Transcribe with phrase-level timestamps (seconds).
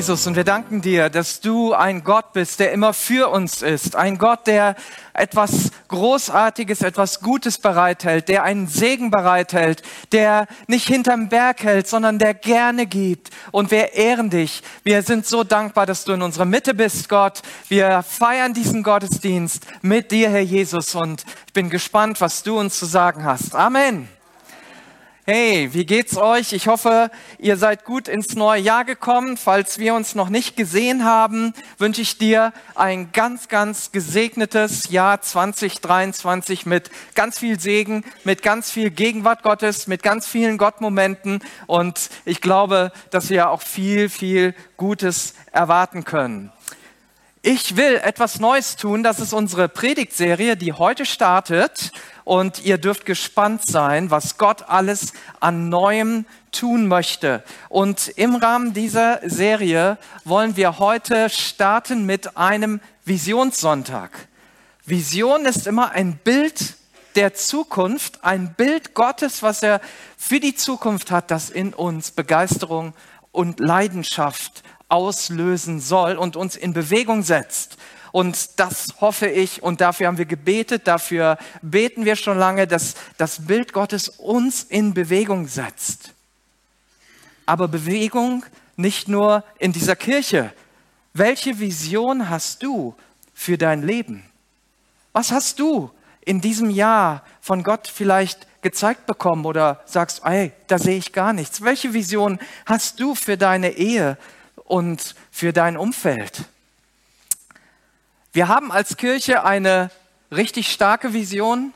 [0.00, 3.96] Jesus, und wir danken dir, dass du ein Gott bist, der immer für uns ist.
[3.96, 4.74] Ein Gott, der
[5.12, 9.82] etwas Großartiges, etwas Gutes bereithält, der einen Segen bereithält,
[10.12, 13.28] der nicht hinterm Berg hält, sondern der gerne gibt.
[13.50, 14.62] Und wir ehren dich.
[14.84, 17.42] Wir sind so dankbar, dass du in unserer Mitte bist, Gott.
[17.68, 20.94] Wir feiern diesen Gottesdienst mit dir, Herr Jesus.
[20.94, 23.54] Und ich bin gespannt, was du uns zu sagen hast.
[23.54, 24.08] Amen.
[25.32, 26.52] Hey, wie geht's euch?
[26.52, 29.36] Ich hoffe, ihr seid gut ins neue Jahr gekommen.
[29.36, 35.22] Falls wir uns noch nicht gesehen haben, wünsche ich dir ein ganz, ganz gesegnetes Jahr
[35.22, 41.44] 2023 mit ganz viel Segen, mit ganz viel Gegenwart Gottes, mit ganz vielen Gottmomenten.
[41.68, 46.50] Und ich glaube, dass wir auch viel, viel Gutes erwarten können.
[47.42, 49.02] Ich will etwas Neues tun.
[49.02, 51.90] Das ist unsere Predigtserie, die heute startet.
[52.24, 57.42] Und ihr dürft gespannt sein, was Gott alles an Neuem tun möchte.
[57.70, 64.10] Und im Rahmen dieser Serie wollen wir heute starten mit einem Visionssonntag.
[64.84, 66.74] Vision ist immer ein Bild
[67.14, 69.80] der Zukunft, ein Bild Gottes, was er
[70.18, 72.92] für die Zukunft hat, das in uns Begeisterung
[73.32, 77.78] und Leidenschaft auslösen soll und uns in Bewegung setzt.
[78.12, 82.94] Und das hoffe ich und dafür haben wir gebetet, dafür beten wir schon lange, dass
[83.16, 86.12] das Bild Gottes uns in Bewegung setzt.
[87.46, 88.44] Aber Bewegung
[88.76, 90.52] nicht nur in dieser Kirche.
[91.12, 92.94] Welche Vision hast du
[93.34, 94.24] für dein Leben?
[95.12, 95.90] Was hast du
[96.20, 101.32] in diesem Jahr von Gott vielleicht gezeigt bekommen oder sagst, ey, da sehe ich gar
[101.32, 101.62] nichts?
[101.62, 104.16] Welche Vision hast du für deine Ehe,
[104.70, 106.44] und für dein Umfeld.
[108.32, 109.90] Wir haben als Kirche eine
[110.30, 111.74] richtig starke Vision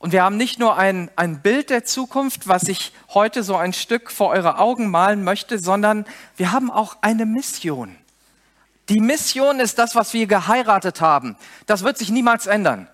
[0.00, 3.72] und wir haben nicht nur ein, ein Bild der Zukunft, was ich heute so ein
[3.72, 6.04] Stück vor eure Augen malen möchte, sondern
[6.36, 7.96] wir haben auch eine Mission.
[8.88, 11.36] Die Mission ist das, was wir geheiratet haben.
[11.66, 12.88] Das wird sich niemals ändern.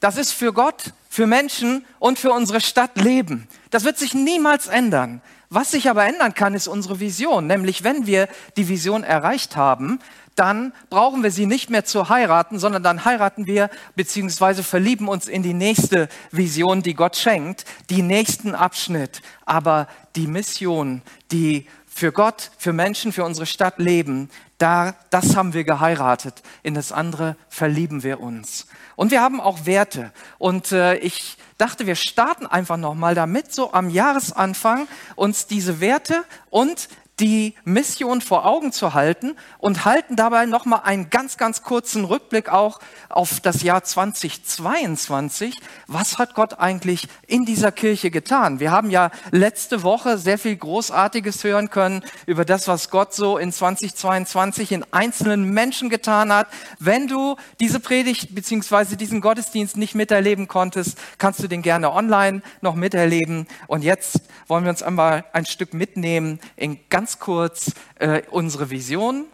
[0.00, 3.46] Das ist für Gott, für Menschen und für unsere Stadt Leben.
[3.70, 5.22] Das wird sich niemals ändern.
[5.50, 7.46] Was sich aber ändern kann, ist unsere Vision.
[7.46, 9.98] Nämlich, wenn wir die Vision erreicht haben,
[10.34, 15.26] dann brauchen wir sie nicht mehr zu heiraten, sondern dann heiraten wir beziehungsweise verlieben uns
[15.26, 19.20] in die nächste Vision, die Gott schenkt, die nächsten Abschnitt.
[19.46, 21.66] Aber die Mission, die
[21.98, 26.42] für Gott, für Menschen, für unsere Stadt leben, da, das haben wir geheiratet.
[26.62, 28.68] In das andere verlieben wir uns.
[28.94, 30.12] Und wir haben auch Werte.
[30.38, 36.22] Und äh, ich dachte, wir starten einfach nochmal damit, so am Jahresanfang uns diese Werte
[36.50, 36.88] und
[37.20, 42.48] die Mission vor Augen zu halten und halten dabei nochmal einen ganz, ganz kurzen Rückblick
[42.48, 45.54] auch auf das Jahr 2022.
[45.86, 48.60] Was hat Gott eigentlich in dieser Kirche getan?
[48.60, 53.38] Wir haben ja letzte Woche sehr viel Großartiges hören können über das, was Gott so
[53.38, 56.48] in 2022 in einzelnen Menschen getan hat.
[56.78, 62.42] Wenn du diese Predigt beziehungsweise diesen Gottesdienst nicht miterleben konntest, kannst du den gerne online
[62.60, 63.46] noch miterleben.
[63.66, 69.24] Und jetzt wollen wir uns einmal ein Stück mitnehmen in ganz kurz äh, unsere Vision,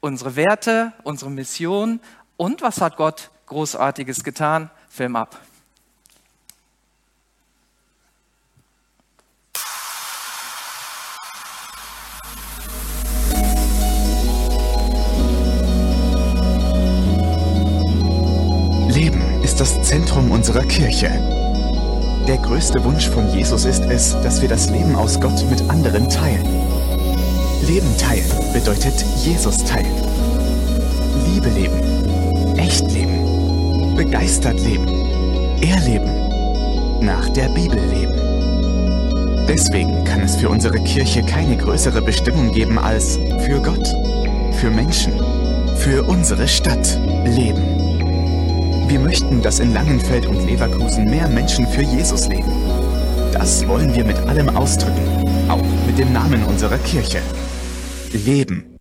[0.00, 2.00] unsere Werte, unsere Mission
[2.36, 4.70] und was hat Gott Großartiges getan?
[4.88, 5.40] Film ab.
[18.88, 21.08] Leben ist das Zentrum unserer Kirche.
[22.28, 26.08] Der größte Wunsch von Jesus ist es, dass wir das Leben aus Gott mit anderen
[26.08, 26.73] teilen.
[27.66, 29.94] Leben teilen bedeutet Jesus teilen.
[31.32, 34.86] Liebe leben, echt leben, begeistert leben,
[35.62, 36.10] erleben,
[37.00, 39.46] nach der Bibel leben.
[39.48, 43.88] Deswegen kann es für unsere Kirche keine größere Bestimmung geben als für Gott,
[44.60, 45.14] für Menschen,
[45.76, 48.88] für unsere Stadt leben.
[48.88, 52.52] Wir möchten, dass in Langenfeld und Leverkusen mehr Menschen für Jesus leben.
[53.32, 57.22] Das wollen wir mit allem ausdrücken, auch mit dem Namen unserer Kirche.
[58.14, 58.73] Leben.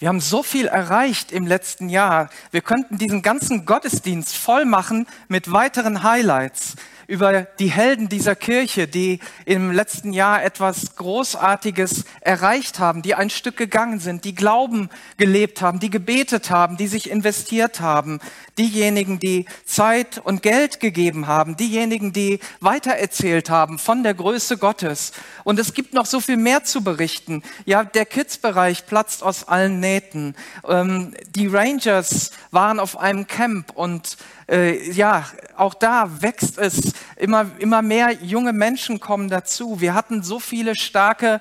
[0.00, 2.30] Wir haben so viel erreicht im letzten Jahr.
[2.52, 6.76] Wir könnten diesen ganzen Gottesdienst voll machen mit weiteren Highlights
[7.06, 13.28] über die Helden dieser Kirche, die im letzten Jahr etwas Großartiges erreicht haben, die ein
[13.28, 14.88] Stück gegangen sind, die Glauben
[15.18, 18.20] gelebt haben, die gebetet haben, die sich investiert haben,
[18.60, 25.12] diejenigen, die Zeit und Geld gegeben haben, diejenigen, die weitererzählt haben von der Größe Gottes.
[25.44, 27.42] Und es gibt noch so viel mehr zu berichten.
[27.64, 30.36] Ja, der Kids-Bereich platzt aus allen Nähten.
[30.68, 35.24] Ähm, die Rangers waren auf einem Camp und äh, ja,
[35.56, 36.92] auch da wächst es.
[37.16, 39.80] Immer, immer mehr junge Menschen kommen dazu.
[39.80, 41.40] Wir hatten so viele starke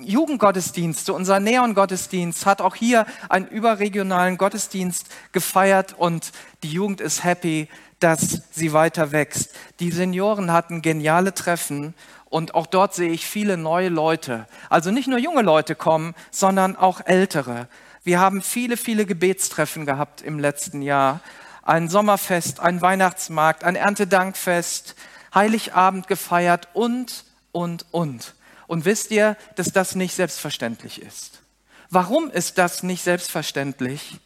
[0.00, 1.12] Jugendgottesdienste.
[1.12, 6.32] Unser Neon-Gottesdienst hat auch hier einen überregionalen Gottesdienst gefeiert und
[6.62, 7.68] die Jugend ist happy,
[7.98, 9.54] dass sie weiter wächst.
[9.78, 11.94] Die Senioren hatten geniale Treffen
[12.30, 14.46] und auch dort sehe ich viele neue Leute.
[14.68, 17.68] Also nicht nur junge Leute kommen, sondern auch ältere.
[18.02, 21.20] Wir haben viele, viele Gebetstreffen gehabt im letzten Jahr
[21.62, 24.96] ein Sommerfest, ein Weihnachtsmarkt, ein Erntedankfest,
[25.34, 28.34] Heiligabend gefeiert und, und, und.
[28.70, 31.40] Und wisst ihr, dass das nicht selbstverständlich ist?
[31.88, 34.20] Warum ist das nicht selbstverständlich?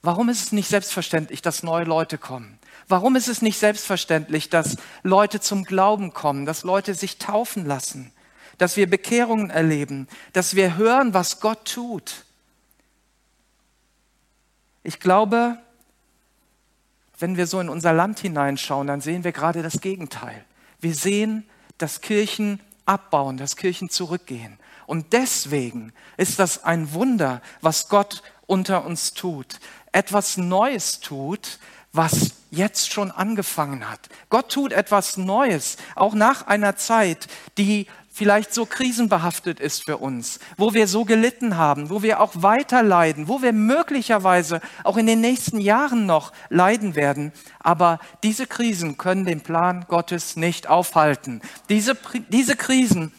[0.00, 2.58] Warum ist es nicht selbstverständlich, dass neue Leute kommen?
[2.88, 8.10] Warum ist es nicht selbstverständlich, dass Leute zum Glauben kommen, dass Leute sich taufen lassen,
[8.56, 12.24] dass wir Bekehrungen erleben, dass wir hören, was Gott tut?
[14.82, 15.58] Ich glaube,
[17.18, 20.42] wenn wir so in unser Land hineinschauen, dann sehen wir gerade das Gegenteil.
[20.80, 24.58] Wir sehen, dass Kirchen abbauen, dass Kirchen zurückgehen.
[24.86, 29.58] Und deswegen ist das ein Wunder, was Gott unter uns tut.
[29.92, 31.58] Etwas Neues tut,
[31.92, 34.08] was jetzt schon angefangen hat.
[34.28, 40.38] Gott tut etwas Neues, auch nach einer Zeit, die vielleicht so krisenbehaftet ist für uns,
[40.56, 45.06] wo wir so gelitten haben, wo wir auch weiter leiden, wo wir möglicherweise auch in
[45.06, 47.32] den nächsten Jahren noch leiden werden.
[47.58, 51.42] Aber diese Krisen können den Plan Gottes nicht aufhalten.
[51.68, 51.96] Diese,
[52.28, 53.12] diese Krisen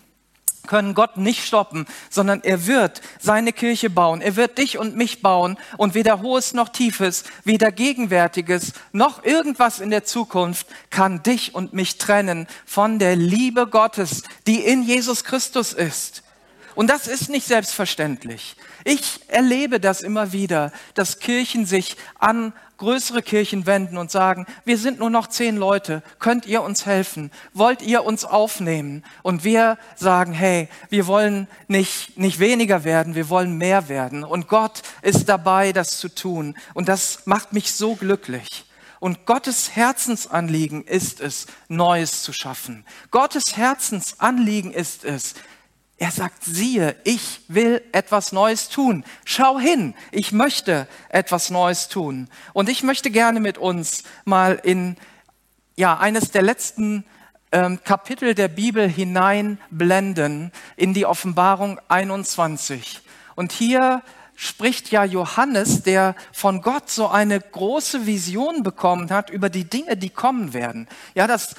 [0.68, 4.22] können Gott nicht stoppen, sondern er wird seine Kirche bauen.
[4.22, 9.80] Er wird dich und mich bauen und weder hohes noch tiefes, weder gegenwärtiges noch irgendwas
[9.80, 15.24] in der Zukunft kann dich und mich trennen von der Liebe Gottes, die in Jesus
[15.24, 16.25] Christus ist.
[16.76, 18.56] Und das ist nicht selbstverständlich.
[18.84, 24.78] Ich erlebe das immer wieder, dass Kirchen sich an größere Kirchen wenden und sagen, wir
[24.78, 27.32] sind nur noch zehn Leute, könnt ihr uns helfen?
[27.54, 29.04] Wollt ihr uns aufnehmen?
[29.24, 34.24] Und wir sagen, hey, wir wollen nicht, nicht weniger werden, wir wollen mehr werden.
[34.24, 36.56] Und Gott ist dabei, das zu tun.
[36.74, 38.66] Und das macht mich so glücklich.
[39.00, 42.86] Und Gottes Herzensanliegen ist es, Neues zu schaffen.
[43.12, 45.36] Gottes Herzensanliegen ist es,
[45.98, 49.06] er sagt, siehe, ich will etwas Neues tun.
[49.24, 52.28] Schau hin, ich möchte etwas Neues tun.
[52.54, 54.98] Und ich möchte gerne mit uns mal in
[55.78, 57.06] ja, eines der letzten
[57.52, 63.02] ähm, Kapitel der Bibel hineinblenden in die Offenbarung 21.
[63.36, 64.02] Und hier
[64.36, 69.96] spricht ja Johannes, der von Gott so eine große Vision bekommen hat über die Dinge,
[69.96, 70.88] die kommen werden.
[71.14, 71.56] Ja, das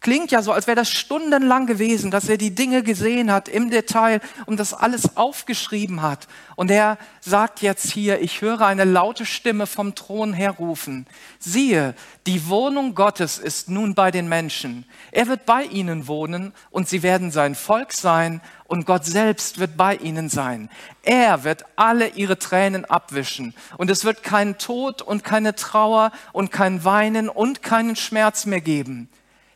[0.00, 3.68] Klingt ja so, als wäre das stundenlang gewesen, dass er die Dinge gesehen hat im
[3.68, 6.28] Detail und das alles aufgeschrieben hat.
[6.54, 11.08] Und er sagt jetzt hier, ich höre eine laute Stimme vom Thron herrufen.
[11.40, 11.96] Siehe,
[12.28, 14.84] die Wohnung Gottes ist nun bei den Menschen.
[15.10, 19.76] Er wird bei ihnen wohnen und sie werden sein Volk sein und Gott selbst wird
[19.76, 20.70] bei ihnen sein.
[21.02, 26.52] Er wird alle ihre Tränen abwischen und es wird keinen Tod und keine Trauer und
[26.52, 29.08] kein Weinen und keinen Schmerz mehr geben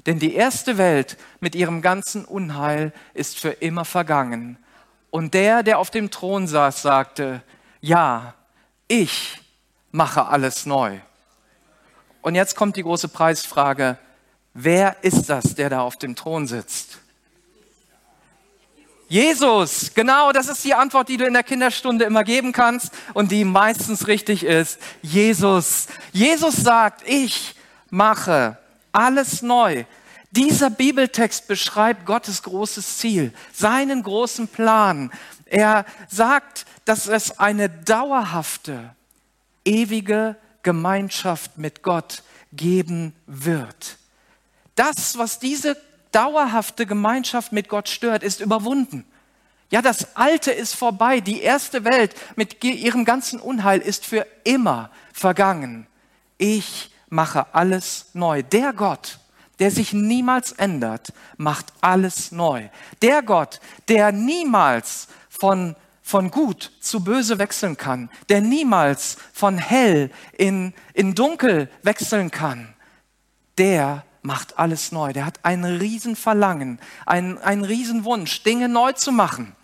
[0.06, 4.58] denn die erste Welt mit ihrem ganzen Unheil ist für immer vergangen.
[5.10, 7.42] Und der, der auf dem Thron saß, sagte,
[7.80, 8.34] ja,
[8.88, 9.40] ich
[9.90, 10.98] mache alles neu.
[12.22, 13.98] Und jetzt kommt die große Preisfrage,
[14.54, 16.98] wer ist das, der da auf dem Thron sitzt?
[19.08, 23.30] Jesus, genau, das ist die Antwort, die du in der Kinderstunde immer geben kannst und
[23.30, 24.80] die meistens richtig ist.
[25.02, 25.88] Jesus.
[26.12, 27.54] Jesus sagt, ich
[27.90, 28.56] mache
[28.92, 29.84] alles neu.
[30.30, 35.10] Dieser Bibeltext beschreibt Gottes großes Ziel, seinen großen Plan.
[35.44, 38.94] Er sagt, dass es eine dauerhafte,
[39.64, 42.22] ewige Gemeinschaft mit Gott
[42.52, 43.98] geben wird.
[44.74, 45.76] Das, was diese
[46.12, 49.04] dauerhafte Gemeinschaft mit Gott stört, ist überwunden.
[49.70, 51.20] Ja, das Alte ist vorbei.
[51.20, 55.86] Die erste Welt mit ihrem ganzen Unheil ist für immer vergangen.
[56.36, 58.42] Ich mache alles neu.
[58.42, 59.18] Der Gott,
[59.58, 62.68] der sich niemals ändert, macht alles neu.
[63.02, 70.10] Der Gott, der niemals von von gut zu böse wechseln kann, der niemals von hell
[70.36, 72.74] in, in dunkel wechseln kann,
[73.56, 75.12] der macht alles neu.
[75.12, 79.54] Der hat ein Riesenverlangen, einen, einen Riesenwunsch, Dinge neu zu machen.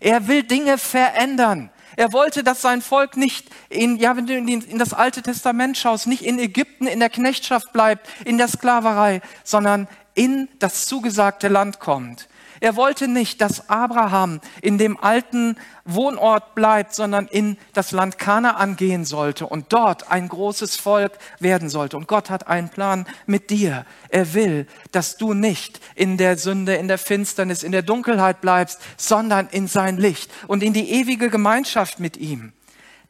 [0.00, 1.70] Er will Dinge verändern.
[1.96, 6.06] Er wollte, dass sein Volk nicht in, ja, wenn du in das Alte Testament schaust,
[6.06, 11.80] nicht in Ägypten in der Knechtschaft bleibt, in der Sklaverei, sondern in das zugesagte Land
[11.80, 12.28] kommt.
[12.64, 18.76] Er wollte nicht, dass Abraham in dem alten Wohnort bleibt, sondern in das Land Kanaan
[18.76, 21.98] gehen sollte und dort ein großes Volk werden sollte.
[21.98, 23.84] Und Gott hat einen Plan mit dir.
[24.08, 28.80] Er will, dass du nicht in der Sünde, in der Finsternis, in der Dunkelheit bleibst,
[28.96, 32.54] sondern in sein Licht und in die ewige Gemeinschaft mit ihm.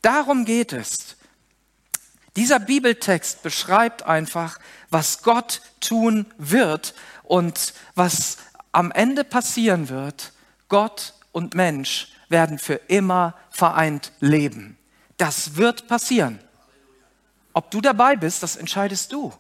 [0.03, 1.15] Darum geht es.
[2.35, 4.59] Dieser Bibeltext beschreibt einfach,
[4.91, 6.93] was Gott tun wird
[7.23, 8.39] und was
[8.75, 10.33] am Ende passieren wird,
[10.69, 14.77] Gott und Mensch werden für immer vereint leben.
[15.17, 16.41] Das wird passieren.
[17.53, 19.33] Ob du dabei bist, das entscheidest du.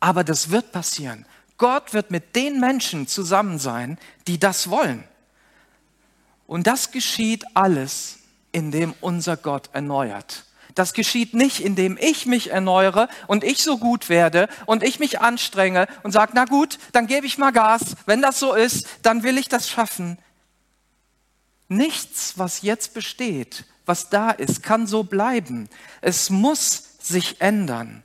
[0.00, 1.26] Aber das wird passieren.
[1.56, 5.02] Gott wird mit den Menschen zusammen sein, die das wollen.
[6.46, 8.20] Und das geschieht alles,
[8.52, 10.44] indem unser Gott erneuert.
[10.78, 15.20] Das geschieht nicht, indem ich mich erneuere und ich so gut werde und ich mich
[15.20, 17.96] anstrenge und sage, na gut, dann gebe ich mal Gas.
[18.06, 20.18] Wenn das so ist, dann will ich das schaffen.
[21.66, 25.68] Nichts, was jetzt besteht, was da ist, kann so bleiben.
[26.00, 28.04] Es muss sich ändern.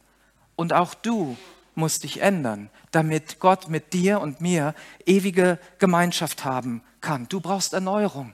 [0.56, 1.38] Und auch du
[1.76, 4.74] musst dich ändern, damit Gott mit dir und mir
[5.06, 7.28] ewige Gemeinschaft haben kann.
[7.30, 8.34] Du brauchst Erneuerung.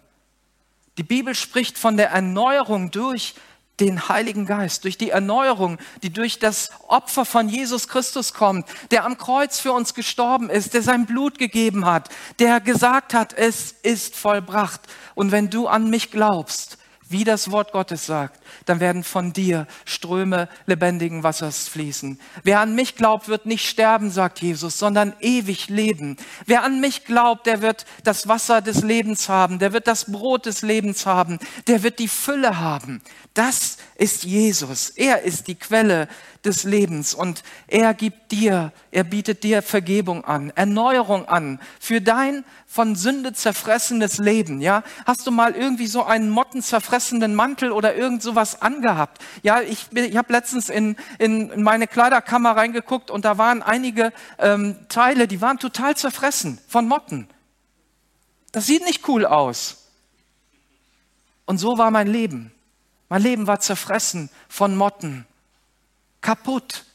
[0.97, 3.35] Die Bibel spricht von der Erneuerung durch
[3.79, 9.05] den Heiligen Geist, durch die Erneuerung, die durch das Opfer von Jesus Christus kommt, der
[9.05, 12.09] am Kreuz für uns gestorben ist, der sein Blut gegeben hat,
[12.39, 14.81] der gesagt hat, es ist vollbracht.
[15.15, 19.67] Und wenn du an mich glaubst, wie das Wort Gottes sagt, dann werden von dir
[19.85, 22.19] Ströme lebendigen Wassers fließen.
[22.43, 26.17] Wer an mich glaubt, wird nicht sterben, sagt Jesus, sondern ewig leben.
[26.45, 30.45] Wer an mich glaubt, der wird das Wasser des Lebens haben, der wird das Brot
[30.45, 33.01] des Lebens haben, der wird die Fülle haben.
[33.33, 34.89] Das ist Jesus.
[34.89, 36.07] Er ist die Quelle
[36.43, 42.45] des Lebens und er gibt dir, er bietet dir Vergebung an, Erneuerung an für dein
[42.65, 44.61] von Sünde zerfressenes Leben.
[44.61, 49.21] Ja, hast du mal irgendwie so einen mottenzerfressenen Mantel oder irgend sowas angehabt?
[49.43, 54.75] Ja, ich, ich habe letztens in, in meine Kleiderkammer reingeguckt und da waren einige ähm,
[54.89, 57.27] Teile, die waren total zerfressen von Motten.
[58.51, 59.89] Das sieht nicht cool aus.
[61.45, 62.51] Und so war mein Leben.
[63.09, 65.25] Mein Leben war zerfressen von Motten,
[66.21, 66.85] kaputt.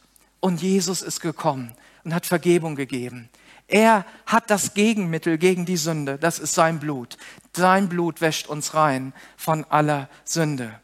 [0.40, 1.74] Und Jesus ist gekommen
[2.04, 3.30] und hat Vergebung gegeben.
[3.66, 6.18] Er hat das Gegenmittel gegen die Sünde.
[6.18, 7.16] Das ist sein Blut.
[7.56, 10.78] Sein Blut wäscht uns rein von aller Sünde.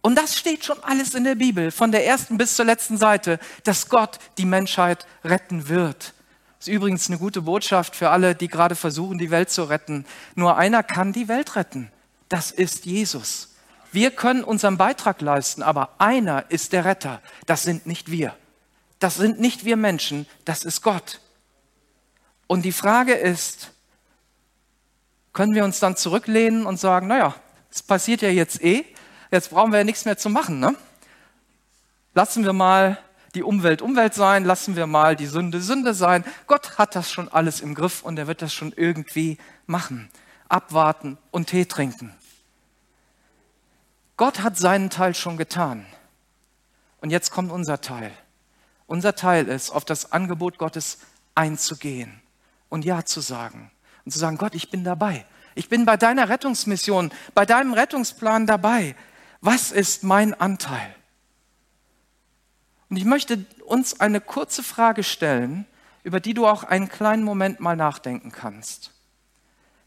[0.00, 3.38] Und das steht schon alles in der Bibel, von der ersten bis zur letzten Seite,
[3.64, 6.14] dass Gott die Menschheit retten wird.
[6.58, 10.04] Das ist übrigens eine gute Botschaft für alle, die gerade versuchen, die Welt zu retten.
[10.34, 11.90] Nur einer kann die Welt retten.
[12.28, 13.54] Das ist Jesus.
[13.92, 17.22] Wir können unseren Beitrag leisten, aber einer ist der Retter.
[17.46, 18.34] Das sind nicht wir.
[18.98, 21.20] Das sind nicht wir Menschen, das ist Gott.
[22.46, 23.70] Und die Frage ist,
[25.32, 27.34] können wir uns dann zurücklehnen und sagen, naja,
[27.70, 28.84] es passiert ja jetzt eh,
[29.30, 30.60] jetzt brauchen wir ja nichts mehr zu machen.
[30.60, 30.74] Ne?
[32.14, 32.98] Lassen wir mal
[33.34, 36.24] die Umwelt Umwelt sein, lassen wir mal die Sünde Sünde sein.
[36.46, 40.10] Gott hat das schon alles im Griff und er wird das schon irgendwie machen.
[40.48, 42.14] Abwarten und Tee trinken.
[44.16, 45.86] Gott hat seinen Teil schon getan.
[47.00, 48.10] Und jetzt kommt unser Teil.
[48.86, 50.98] Unser Teil ist, auf das Angebot Gottes
[51.34, 52.20] einzugehen
[52.68, 53.70] und Ja zu sagen.
[54.04, 55.24] Und zu sagen, Gott, ich bin dabei.
[55.54, 58.96] Ich bin bei deiner Rettungsmission, bei deinem Rettungsplan dabei.
[59.40, 60.94] Was ist mein Anteil?
[62.90, 65.66] Und ich möchte uns eine kurze Frage stellen,
[66.02, 68.92] über die du auch einen kleinen Moment mal nachdenken kannst.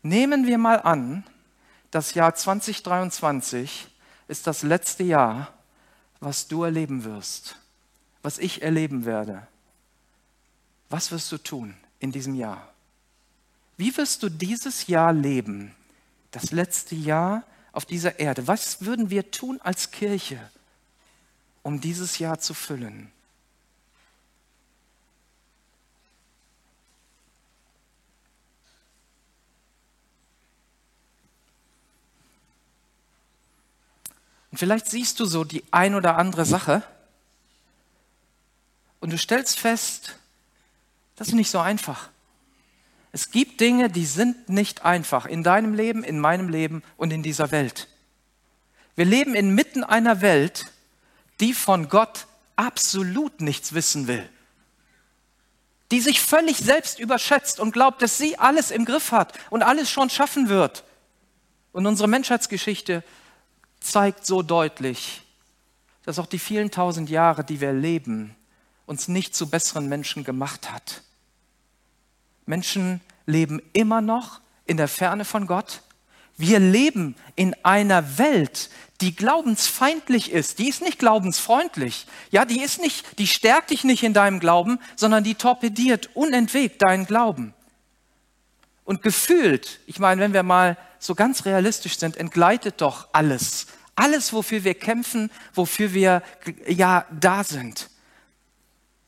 [0.04, 1.24] Nehmen wir mal an,
[1.90, 3.88] das Jahr 2023
[4.28, 5.54] ist das letzte Jahr,
[6.20, 7.58] was du erleben wirst,
[8.22, 9.48] was ich erleben werde.
[10.90, 12.68] Was wirst du tun in diesem Jahr?
[13.78, 15.74] Wie wirst du dieses Jahr leben,
[16.32, 18.48] das letzte Jahr auf dieser Erde?
[18.48, 20.40] Was würden wir tun als Kirche,
[21.64, 23.12] um dieses Jahr zu füllen?
[34.52, 36.84] Und vielleicht siehst du so die ein oder andere Sache
[39.00, 40.18] und du stellst fest,
[41.16, 42.10] das ist nicht so einfach.
[43.12, 47.24] Es gibt Dinge, die sind nicht einfach in deinem Leben, in meinem Leben und in
[47.24, 47.90] dieser Welt.
[48.96, 50.68] Wir leben inmitten einer Welt,
[51.40, 54.28] die von Gott absolut nichts wissen will.
[55.92, 59.90] Die sich völlig selbst überschätzt und glaubt, dass sie alles im Griff hat und alles
[59.90, 60.86] schon schaffen wird.
[61.74, 63.04] Und unsere Menschheitsgeschichte
[63.82, 65.22] zeigt so deutlich,
[66.04, 68.36] dass auch die vielen tausend Jahre, die wir leben,
[68.86, 71.04] uns nicht zu besseren Menschen gemacht hat.
[72.46, 75.82] Menschen leben immer noch in der Ferne von Gott.
[76.38, 78.70] Wir leben in einer Welt,
[79.02, 80.60] die glaubensfeindlich ist.
[80.60, 82.08] Die ist nicht glaubensfreundlich.
[82.30, 86.82] Ja, die ist nicht, die stärkt dich nicht in deinem Glauben, sondern die torpediert unentwegt
[86.82, 87.54] deinen Glauben.
[88.86, 93.68] Und gefühlt, ich meine, wenn wir mal so ganz realistisch sind, entgleitet doch alles.
[93.96, 96.24] Alles, wofür wir kämpfen, wofür wir
[96.68, 97.90] ja da sind.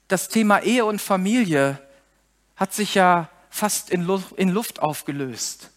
[0.07, 1.79] Das Thema Ehe und Familie
[2.55, 5.69] hat sich ja fast in Luft, aufgelöst.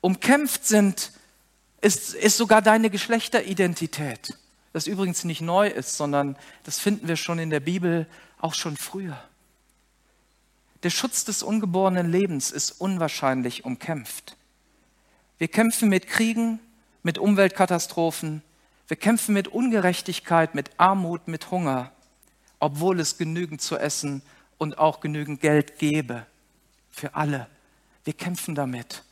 [0.00, 1.12] Umkämpft sind,
[1.80, 4.36] ist, ist sogar deine Geschlechteridentität.
[4.72, 8.06] Das übrigens nicht neu ist, sondern das finden wir schon in der Bibel
[8.38, 9.22] auch schon früher.
[10.82, 14.36] Der Schutz des ungeborenen Lebens ist unwahrscheinlich umkämpft.
[15.38, 16.60] Wir kämpfen mit Kriegen,
[17.02, 18.42] mit Umweltkatastrophen,
[18.88, 21.90] wir kämpfen mit Ungerechtigkeit, mit Armut, mit Hunger,
[22.58, 24.22] obwohl es genügend zu essen
[24.58, 26.26] und auch genügend Geld gäbe
[26.90, 27.48] für alle.
[28.04, 29.02] Wir kämpfen damit.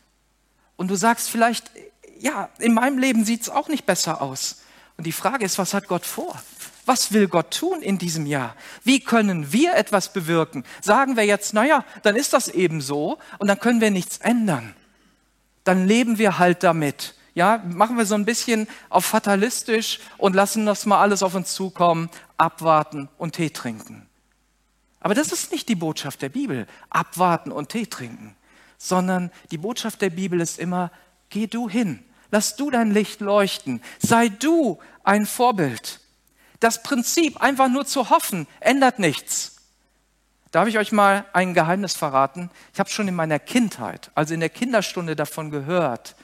[0.77, 1.71] Und du sagst vielleicht,
[2.19, 4.63] ja, in meinem Leben sieht es auch nicht besser aus.
[4.97, 6.41] Und die Frage ist, was hat Gott vor?
[6.85, 8.57] Was will Gott tun in diesem Jahr?
[8.83, 10.65] Wie können wir etwas bewirken?
[10.81, 14.75] Sagen wir jetzt, naja, dann ist das eben so und dann können wir nichts ändern.
[15.65, 17.15] Dann leben wir halt damit.
[17.35, 21.55] Ja, machen wir so ein bisschen auf fatalistisch und lassen das mal alles auf uns
[21.55, 24.07] zukommen, abwarten und Tee trinken.
[25.01, 28.37] Aber das ist nicht die Botschaft der Bibel, abwarten und Tee trinken,
[28.77, 30.91] sondern die Botschaft der Bibel ist immer,
[31.31, 36.01] geh du hin, lass du dein Licht leuchten, sei du ein Vorbild.
[36.61, 39.57] Das Prinzip, einfach nur zu hoffen, ändert nichts.
[40.53, 42.51] Darf ich euch mal ein Geheimnis verraten?
[42.75, 46.15] Ich habe schon in meiner Kindheit, also in der Kinderstunde davon gehört,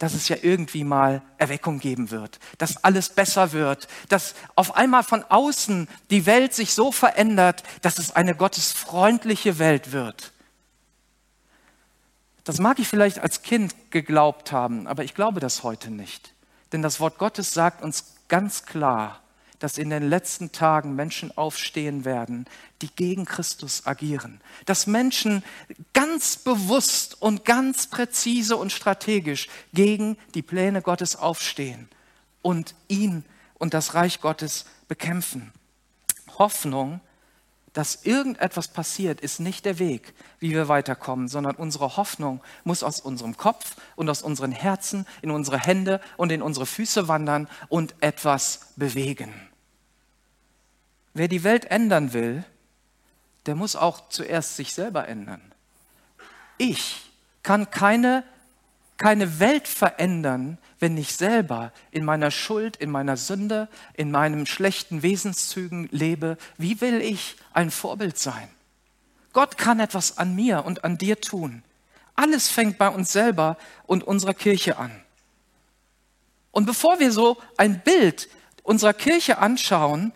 [0.00, 5.04] dass es ja irgendwie mal Erweckung geben wird, dass alles besser wird, dass auf einmal
[5.04, 10.32] von außen die Welt sich so verändert, dass es eine gottesfreundliche Welt wird.
[12.44, 16.32] Das mag ich vielleicht als Kind geglaubt haben, aber ich glaube das heute nicht.
[16.72, 19.20] Denn das Wort Gottes sagt uns ganz klar,
[19.60, 22.46] dass in den letzten Tagen Menschen aufstehen werden,
[22.82, 24.40] die gegen Christus agieren.
[24.64, 25.44] Dass Menschen
[25.92, 31.88] ganz bewusst und ganz präzise und strategisch gegen die Pläne Gottes aufstehen
[32.42, 33.24] und ihn
[33.58, 35.52] und das Reich Gottes bekämpfen.
[36.38, 37.00] Hoffnung,
[37.74, 42.98] dass irgendetwas passiert, ist nicht der Weg, wie wir weiterkommen, sondern unsere Hoffnung muss aus
[42.98, 47.94] unserem Kopf und aus unseren Herzen in unsere Hände und in unsere Füße wandern und
[48.00, 49.49] etwas bewegen.
[51.14, 52.44] Wer die Welt ändern will,
[53.46, 55.40] der muss auch zuerst sich selber ändern.
[56.58, 57.00] Ich
[57.42, 58.22] kann keine,
[58.96, 65.02] keine Welt verändern, wenn ich selber in meiner Schuld, in meiner Sünde, in meinen schlechten
[65.02, 66.36] Wesenszügen lebe.
[66.58, 68.48] Wie will ich ein Vorbild sein?
[69.32, 71.62] Gott kann etwas an mir und an dir tun.
[72.14, 74.90] Alles fängt bei uns selber und unserer Kirche an.
[76.50, 78.28] Und bevor wir so ein Bild
[78.62, 80.12] unserer Kirche anschauen,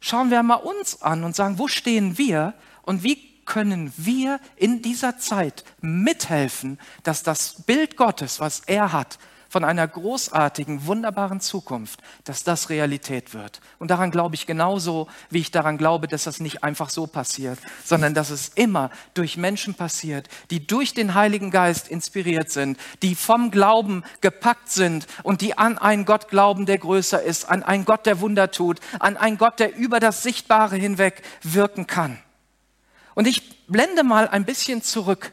[0.00, 4.80] schauen wir mal uns an und sagen, wo stehen wir und wie können wir in
[4.82, 9.18] dieser Zeit mithelfen, dass das Bild Gottes, was er hat,
[9.50, 13.60] von einer großartigen, wunderbaren Zukunft, dass das Realität wird.
[13.80, 17.58] Und daran glaube ich genauso, wie ich daran glaube, dass das nicht einfach so passiert,
[17.84, 23.16] sondern dass es immer durch Menschen passiert, die durch den Heiligen Geist inspiriert sind, die
[23.16, 27.84] vom Glauben gepackt sind und die an einen Gott glauben, der größer ist, an einen
[27.84, 32.20] Gott, der Wunder tut, an einen Gott, der über das Sichtbare hinweg wirken kann.
[33.16, 35.32] Und ich blende mal ein bisschen zurück,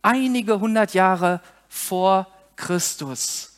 [0.00, 3.56] einige hundert Jahre vor Christus.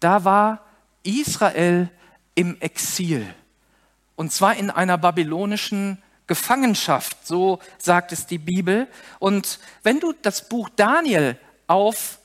[0.00, 0.64] Da war
[1.02, 1.90] Israel
[2.34, 3.26] im Exil.
[4.16, 8.86] Und zwar in einer babylonischen Gefangenschaft, so sagt es die Bibel.
[9.18, 12.20] Und wenn du das Buch Daniel aufschlägst,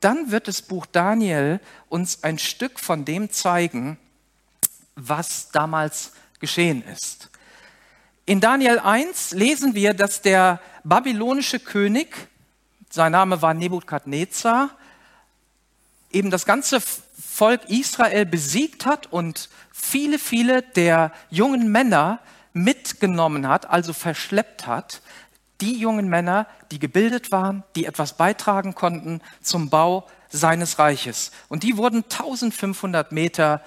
[0.00, 3.98] dann wird das Buch Daniel uns ein Stück von dem zeigen,
[4.94, 7.30] was damals geschehen ist.
[8.26, 12.28] In Daniel 1 lesen wir, dass der babylonische König
[12.94, 14.70] sein Name war Nebukadnezar,
[16.12, 22.20] eben das ganze Volk Israel besiegt hat und viele, viele der jungen Männer
[22.52, 25.02] mitgenommen hat, also verschleppt hat,
[25.60, 31.32] die jungen Männer, die gebildet waren, die etwas beitragen konnten zum Bau seines Reiches.
[31.48, 33.60] Und die wurden 1500 Meter,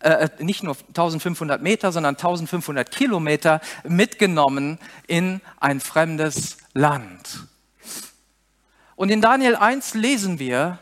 [0.00, 7.46] äh, nicht nur 1500 Meter, sondern 1500 Kilometer mitgenommen in ein fremdes Land.
[9.02, 10.78] Und in Daniel 1 lesen wir,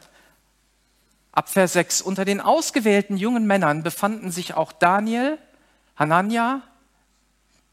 [1.32, 5.38] ab Vers 6, unter den ausgewählten jungen Männern befanden sich auch Daniel,
[5.96, 6.60] Hanania,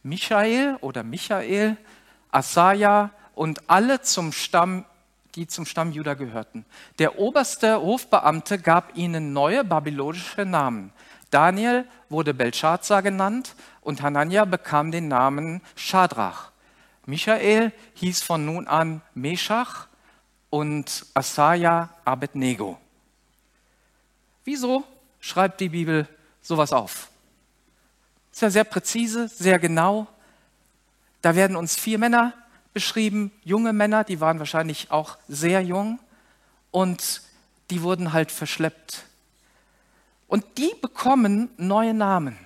[0.03, 1.75] Michael oder Michael,
[2.31, 4.85] Asaja und alle zum Stamm,
[5.35, 6.63] die zum Stamm Juda gehörten.
[6.97, 10.93] Der oberste Hofbeamte gab ihnen neue babylonische Namen.
[11.29, 16.51] Daniel wurde Belshazzar genannt und Hanania bekam den Namen Shadrach.
[17.05, 19.86] Michael hieß von nun an Meshach
[20.49, 22.77] und Asaja Abednego.
[24.45, 24.83] Wieso
[25.19, 26.07] schreibt die Bibel
[26.41, 27.09] sowas auf?
[28.31, 30.07] Ist ja sehr präzise, sehr genau.
[31.21, 32.33] Da werden uns vier Männer
[32.73, 35.99] beschrieben, junge Männer, die waren wahrscheinlich auch sehr jung
[36.71, 37.21] und
[37.71, 39.03] die wurden halt verschleppt.
[40.27, 42.37] Und die bekommen neue Namen.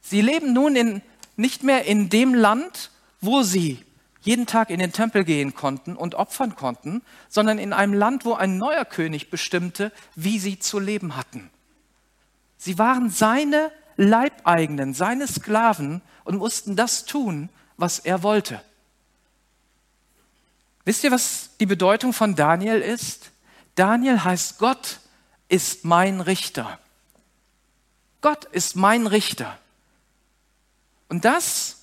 [0.00, 1.02] Sie leben nun in,
[1.36, 2.90] nicht mehr in dem Land,
[3.20, 3.84] wo sie
[4.22, 8.34] jeden Tag in den Tempel gehen konnten und opfern konnten, sondern in einem Land, wo
[8.34, 11.50] ein neuer König bestimmte, wie sie zu leben hatten.
[12.56, 18.62] Sie waren seine Leibeigenen, seine Sklaven und mussten das tun, was er wollte.
[20.84, 23.30] Wisst ihr, was die Bedeutung von Daniel ist?
[23.74, 25.00] Daniel heißt, Gott
[25.48, 26.78] ist mein Richter.
[28.20, 29.58] Gott ist mein Richter.
[31.08, 31.81] Und das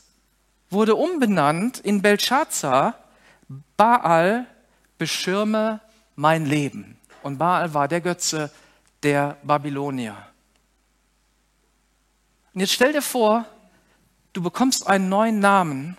[0.69, 2.95] wurde umbenannt in Belshazzar,
[3.77, 4.45] Baal
[4.97, 5.81] beschirme
[6.15, 6.97] mein Leben.
[7.23, 8.51] Und Baal war der Götze
[9.03, 10.15] der Babylonier.
[12.53, 13.45] Und jetzt stell dir vor,
[14.33, 15.97] du bekommst einen neuen Namen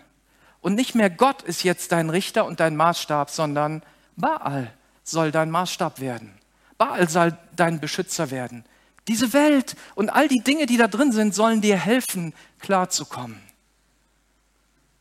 [0.60, 3.82] und nicht mehr Gott ist jetzt dein Richter und dein Maßstab, sondern
[4.16, 6.32] Baal soll dein Maßstab werden.
[6.76, 8.64] Baal soll dein Beschützer werden.
[9.08, 13.40] Diese Welt und all die Dinge, die da drin sind, sollen dir helfen, klarzukommen.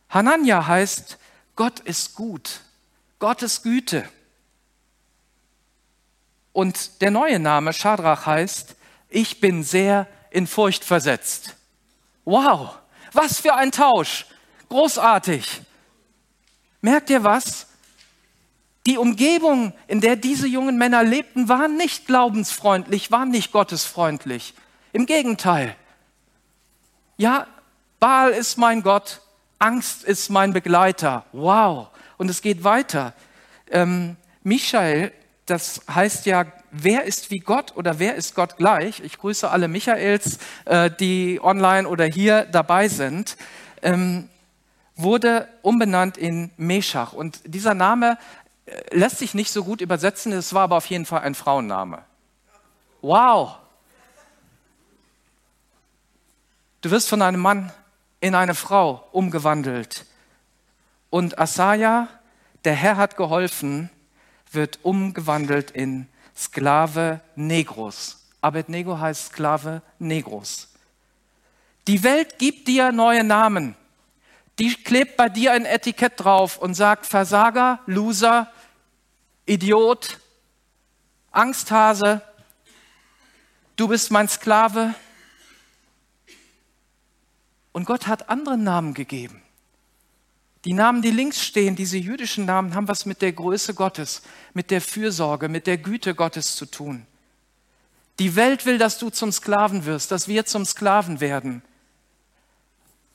[0.10, 1.18] Hanania heißt,
[1.56, 2.62] Gott ist gut,
[3.20, 4.08] Gottes Güte.
[6.52, 8.76] Und der neue Name Schadrach heißt,
[9.10, 11.56] ich bin sehr in Furcht versetzt.
[12.26, 12.78] Wow,
[13.14, 14.26] was für ein Tausch.
[14.70, 15.62] Großartig.
[16.82, 17.68] Merkt ihr was?
[18.86, 24.54] Die Umgebung, in der diese jungen Männer lebten, war nicht glaubensfreundlich, war nicht gottesfreundlich.
[24.94, 25.76] Im Gegenteil.
[27.18, 27.48] Ja,
[28.00, 29.22] Baal ist mein Gott,
[29.60, 31.26] Angst ist mein Begleiter.
[31.34, 31.90] Wow.
[32.18, 33.14] Und es geht weiter.
[33.70, 35.12] Ähm, Michael,
[35.46, 39.02] das heißt ja, wer ist wie Gott oder wer ist Gott gleich?
[39.02, 43.38] Ich grüße alle Michaels, äh, die online oder hier dabei sind.
[43.82, 44.30] Ähm,
[44.96, 47.14] wurde umbenannt in Meshach.
[47.14, 48.18] Und dieser Name
[48.66, 52.04] äh, lässt sich nicht so gut übersetzen, es war aber auf jeden Fall ein Frauenname.
[53.02, 53.58] Wow!
[56.82, 57.72] Du wirst von einem Mann
[58.22, 60.06] in eine Frau umgewandelt.
[61.10, 62.08] Und Asaja,
[62.66, 63.90] der Herr hat geholfen,
[64.52, 68.28] wird umgewandelt in Sklave Negros.
[68.42, 70.70] Abednego heißt Sklave Negros.
[71.88, 73.76] Die Welt gibt dir neue Namen.
[74.60, 78.52] Die klebt bei dir ein Etikett drauf und sagt Versager, Loser,
[79.46, 80.20] Idiot,
[81.32, 82.22] Angsthase,
[83.76, 84.94] du bist mein Sklave,
[87.80, 89.42] und Gott hat andere Namen gegeben.
[90.66, 94.22] Die Namen, die links stehen, diese jüdischen Namen, haben was mit der Größe Gottes,
[94.54, 97.06] mit der Fürsorge, mit der Güte Gottes zu tun.
[98.20, 101.62] Die Welt will, dass du zum Sklaven wirst, dass wir zum Sklaven werden.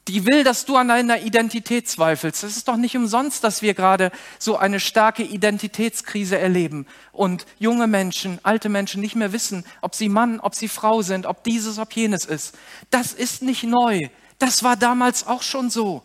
[0.09, 2.43] Die will, dass du an deiner Identität zweifelst.
[2.43, 7.87] Es ist doch nicht umsonst, dass wir gerade so eine starke Identitätskrise erleben und junge
[7.87, 11.79] Menschen, alte Menschen nicht mehr wissen, ob sie Mann, ob sie Frau sind, ob dieses,
[11.79, 12.57] ob jenes ist.
[12.89, 14.01] Das ist nicht neu.
[14.39, 16.03] Das war damals auch schon so.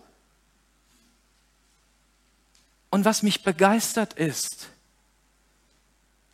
[2.89, 4.69] Und was mich begeistert ist,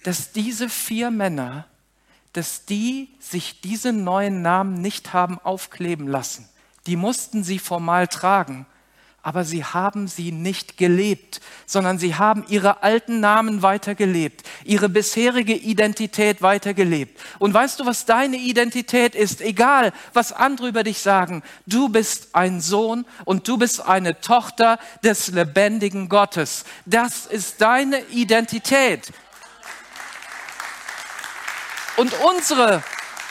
[0.03, 1.67] dass diese vier Männer,
[2.33, 6.47] dass die sich diese neuen Namen nicht haben aufkleben lassen.
[6.85, 8.67] Die mussten sie formal tragen,
[9.25, 15.55] aber sie haben sie nicht gelebt, sondern sie haben ihre alten Namen weitergelebt, ihre bisherige
[15.55, 17.19] Identität weitergelebt.
[17.39, 19.41] Und weißt du, was deine Identität ist?
[19.41, 24.77] Egal, was andere über dich sagen, du bist ein Sohn und du bist eine Tochter
[25.03, 26.63] des lebendigen Gottes.
[26.85, 29.11] Das ist deine Identität.
[31.97, 32.83] Und unsere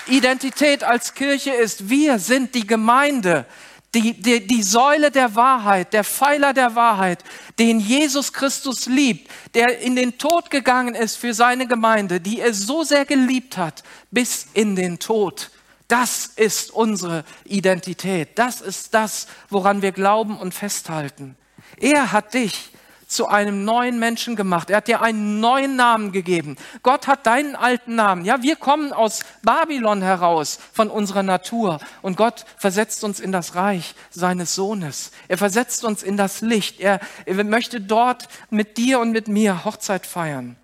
[0.08, 3.46] Identität als Kirche ist, wir sind die Gemeinde
[3.94, 7.22] die, die, die Säule der Wahrheit, der Pfeiler der Wahrheit,
[7.58, 12.52] den Jesus Christus liebt, der in den Tod gegangen ist für seine Gemeinde, die er
[12.52, 15.50] so sehr geliebt hat, bis in den Tod.
[15.88, 18.38] Das ist unsere Identität.
[18.38, 21.36] Das ist das, woran wir glauben und festhalten.
[21.76, 22.70] Er hat dich
[23.14, 24.70] zu einem neuen Menschen gemacht.
[24.70, 26.56] Er hat dir einen neuen Namen gegeben.
[26.82, 28.24] Gott hat deinen alten Namen.
[28.24, 33.54] Ja, wir kommen aus Babylon heraus von unserer Natur und Gott versetzt uns in das
[33.54, 35.12] Reich seines Sohnes.
[35.28, 36.80] Er versetzt uns in das Licht.
[36.80, 40.56] Er, er möchte dort mit dir und mit mir Hochzeit feiern.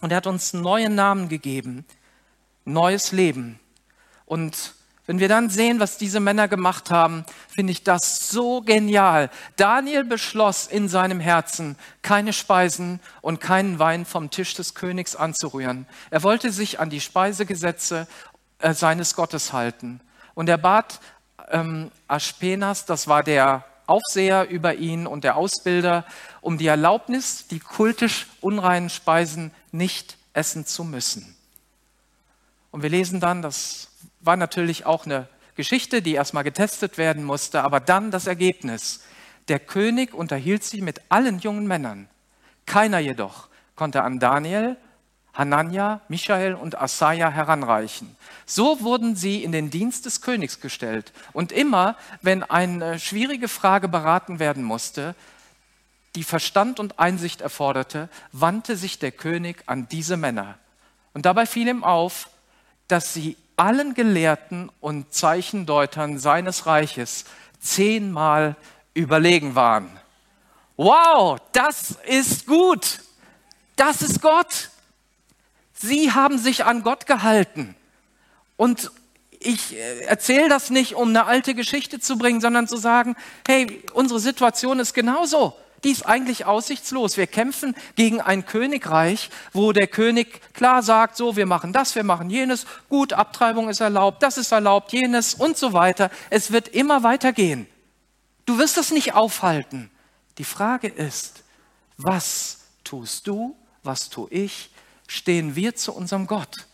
[0.00, 1.84] Und er hat uns neue Namen gegeben,
[2.64, 3.60] neues Leben.
[4.26, 4.74] Und
[5.12, 9.28] wenn wir dann sehen, was diese Männer gemacht haben, finde ich das so genial.
[9.56, 15.84] Daniel beschloss in seinem Herzen, keine Speisen und keinen Wein vom Tisch des Königs anzurühren.
[16.08, 18.06] Er wollte sich an die Speisegesetze
[18.60, 20.00] äh, seines Gottes halten.
[20.32, 20.98] Und er bat
[21.50, 26.06] ähm, Aspenas, das war der Aufseher über ihn und der Ausbilder,
[26.40, 31.36] um die Erlaubnis, die kultisch unreinen Speisen nicht essen zu müssen.
[32.70, 33.91] Und wir lesen dann, dass
[34.22, 39.02] war natürlich auch eine Geschichte, die erstmal getestet werden musste, aber dann das Ergebnis.
[39.48, 42.08] Der König unterhielt sich mit allen jungen Männern.
[42.64, 44.76] Keiner jedoch konnte an Daniel,
[45.34, 48.16] Hanania, Michael und Asaja heranreichen.
[48.44, 51.12] So wurden sie in den Dienst des Königs gestellt.
[51.32, 55.14] Und immer, wenn eine schwierige Frage beraten werden musste,
[56.14, 60.58] die Verstand und Einsicht erforderte, wandte sich der König an diese Männer.
[61.14, 62.28] Und dabei fiel ihm auf,
[62.88, 67.24] dass sie allen Gelehrten und Zeichendeutern seines Reiches
[67.60, 68.56] zehnmal
[68.92, 69.88] überlegen waren.
[70.76, 72.98] Wow, das ist gut.
[73.76, 74.70] Das ist Gott.
[75.74, 77.76] Sie haben sich an Gott gehalten.
[78.56, 78.90] Und
[79.38, 83.14] ich äh, erzähle das nicht, um eine alte Geschichte zu bringen, sondern zu sagen,
[83.46, 87.16] hey, unsere Situation ist genauso die ist eigentlich aussichtslos.
[87.16, 92.04] Wir kämpfen gegen ein Königreich, wo der König klar sagt, so, wir machen das, wir
[92.04, 96.10] machen jenes, gut, Abtreibung ist erlaubt, das ist erlaubt, jenes und so weiter.
[96.30, 97.66] Es wird immer weitergehen.
[98.46, 99.90] Du wirst das nicht aufhalten.
[100.38, 101.42] Die Frage ist,
[101.96, 104.70] was tust du, was tue ich,
[105.06, 106.66] stehen wir zu unserem Gott.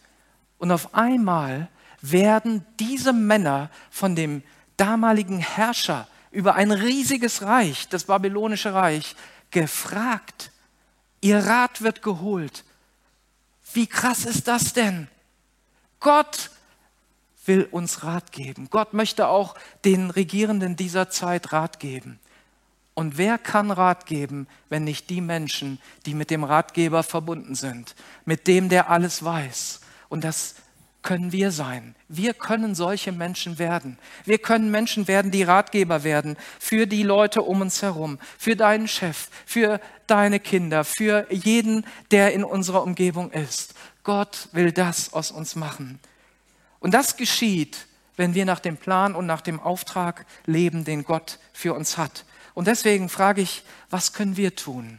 [0.58, 1.68] Und auf einmal
[2.00, 4.42] werden diese Männer von dem
[4.76, 6.06] damaligen Herrscher
[6.38, 9.16] über ein riesiges Reich, das babylonische Reich,
[9.50, 10.52] gefragt.
[11.20, 12.64] Ihr Rat wird geholt.
[13.72, 15.08] Wie krass ist das denn?
[15.98, 16.52] Gott
[17.44, 18.68] will uns Rat geben.
[18.70, 22.20] Gott möchte auch den Regierenden dieser Zeit Rat geben.
[22.94, 27.96] Und wer kann Rat geben, wenn nicht die Menschen, die mit dem Ratgeber verbunden sind,
[28.24, 29.80] mit dem, der alles weiß?
[30.08, 30.54] Und das
[31.08, 31.94] können wir sein.
[32.08, 33.96] Wir können solche Menschen werden.
[34.26, 38.88] Wir können Menschen werden, die Ratgeber werden für die Leute um uns herum, für deinen
[38.88, 43.72] Chef, für deine Kinder, für jeden, der in unserer Umgebung ist.
[44.04, 45.98] Gott will das aus uns machen.
[46.78, 47.86] Und das geschieht,
[48.18, 52.26] wenn wir nach dem Plan und nach dem Auftrag leben, den Gott für uns hat.
[52.52, 54.98] Und deswegen frage ich, was können wir tun?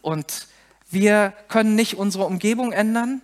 [0.00, 0.46] Und
[0.90, 3.20] wir können nicht unsere Umgebung ändern,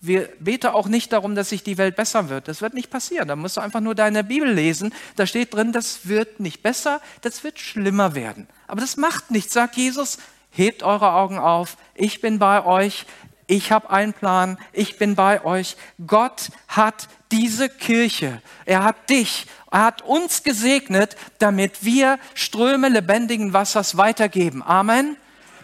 [0.00, 2.46] wir beten auch nicht darum, dass sich die Welt besser wird.
[2.46, 3.26] Das wird nicht passieren.
[3.26, 4.94] Da musst du einfach nur deine Bibel lesen.
[5.16, 8.46] Da steht drin, das wird nicht besser, das wird schlimmer werden.
[8.68, 10.18] Aber das macht nichts, sagt Jesus.
[10.50, 11.76] Hebt eure Augen auf.
[11.94, 13.06] Ich bin bei euch.
[13.48, 14.58] Ich habe einen Plan.
[14.72, 15.76] Ich bin bei euch.
[16.06, 18.40] Gott hat diese Kirche.
[18.66, 19.46] Er hat dich.
[19.70, 24.62] Er hat uns gesegnet, damit wir Ströme lebendigen Wassers weitergeben.
[24.62, 25.16] Amen.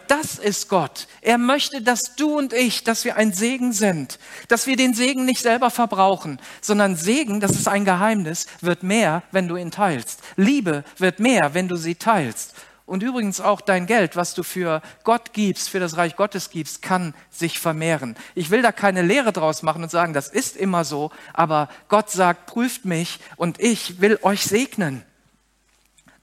[0.08, 1.08] Das ist Gott.
[1.20, 5.24] Er möchte, dass du und ich, dass wir ein Segen sind, dass wir den Segen
[5.24, 10.20] nicht selber verbrauchen, sondern Segen, das ist ein Geheimnis, wird mehr, wenn du ihn teilst.
[10.36, 12.54] Liebe wird mehr, wenn du sie teilst.
[12.86, 16.82] Und übrigens auch dein Geld, was du für Gott gibst, für das Reich Gottes gibst,
[16.82, 18.14] kann sich vermehren.
[18.34, 22.10] Ich will da keine Lehre draus machen und sagen, das ist immer so, aber Gott
[22.10, 25.02] sagt, prüft mich und ich will euch segnen.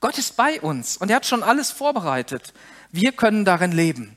[0.02, 2.54] Gott ist bei uns und er hat schon alles vorbereitet.
[2.92, 4.16] Wir können darin leben.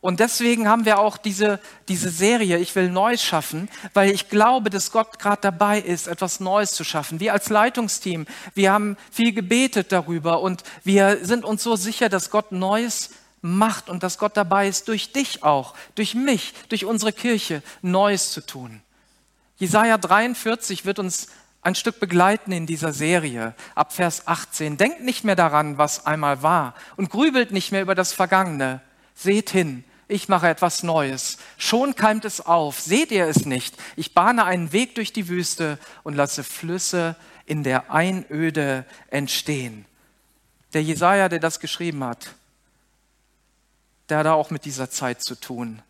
[0.00, 4.70] Und deswegen haben wir auch diese, diese Serie, ich will Neues schaffen, weil ich glaube,
[4.70, 7.20] dass Gott gerade dabei ist, etwas Neues zu schaffen.
[7.20, 12.30] Wir als Leitungsteam, wir haben viel gebetet darüber und wir sind uns so sicher, dass
[12.30, 13.10] Gott Neues
[13.42, 18.32] macht und dass Gott dabei ist, durch dich auch, durch mich, durch unsere Kirche Neues
[18.32, 18.80] zu tun.
[19.58, 21.28] Jesaja 43 wird uns
[21.62, 24.76] ein Stück begleiten in dieser Serie ab Vers 18.
[24.76, 28.80] Denkt nicht mehr daran, was einmal war und grübelt nicht mehr über das Vergangene.
[29.14, 31.38] Seht hin, ich mache etwas Neues.
[31.58, 32.80] Schon keimt es auf.
[32.80, 33.76] Seht ihr es nicht?
[33.96, 39.84] Ich bahne einen Weg durch die Wüste und lasse Flüsse in der Einöde entstehen.
[40.72, 42.34] Der Jesaja, der das geschrieben hat,
[44.08, 45.82] der hat auch mit dieser Zeit zu tun.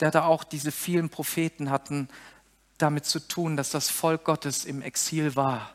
[0.00, 2.08] Der hatte auch diese vielen Propheten hatten
[2.78, 5.74] damit zu tun, dass das Volk Gottes im Exil war.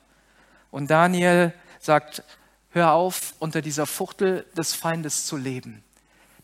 [0.72, 2.24] Und Daniel sagt,
[2.72, 5.84] hör auf, unter dieser Fuchtel des Feindes zu leben.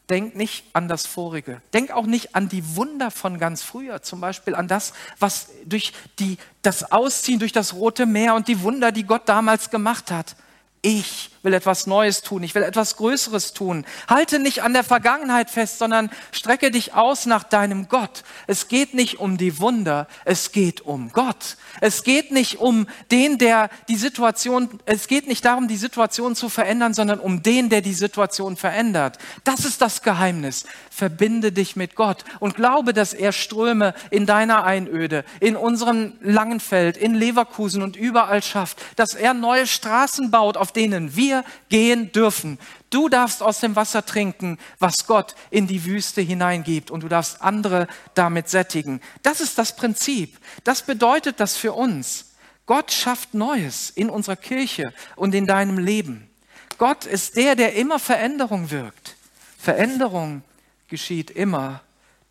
[0.10, 1.62] Denk nicht an das Vorige.
[1.74, 5.93] Denk auch nicht an die Wunder von ganz früher, zum Beispiel an das, was durch
[6.17, 10.36] die, das Ausziehen durch das Rote Meer und die Wunder, die Gott damals gemacht hat.
[10.82, 13.86] Ich will etwas Neues tun, ich will etwas Größeres tun.
[14.08, 18.24] Halte nicht an der Vergangenheit fest, sondern strecke dich aus nach deinem Gott.
[18.48, 21.58] Es geht nicht um die Wunder, es geht um Gott.
[21.82, 26.50] Es geht nicht um den, der die Situation, es geht nicht darum, die Situation zu
[26.50, 29.18] verändern, sondern um den, der die Situation verändert.
[29.44, 30.65] Das ist das Geheimnis.
[30.89, 36.98] Verbinde dich mit Gott und glaube, dass er Ströme in deiner Einöde, in unserem Langenfeld,
[36.98, 42.12] in Leverkusen und überall schafft, dass er neue Straßen baut, auf denen wir wir gehen
[42.12, 42.58] dürfen.
[42.90, 47.42] Du darfst aus dem Wasser trinken, was Gott in die Wüste hineingibt und du darfst
[47.42, 49.02] andere damit sättigen.
[49.22, 50.38] Das ist das Prinzip.
[50.64, 52.34] Das bedeutet das für uns.
[52.66, 56.30] Gott schafft Neues in unserer Kirche und in deinem Leben.
[56.78, 59.16] Gott ist der, der immer Veränderung wirkt.
[59.58, 60.42] Veränderung
[60.88, 61.82] geschieht immer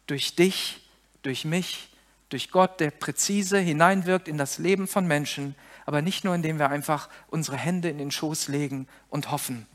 [0.07, 0.89] durch dich,
[1.23, 1.91] durch mich,
[2.31, 5.55] durch Gott, der präzise hineinwirkt in das Leben von Menschen
[5.89, 9.67] aber nicht nur, indem wir einfach unsere Hände in den Schoß legen und hoffen.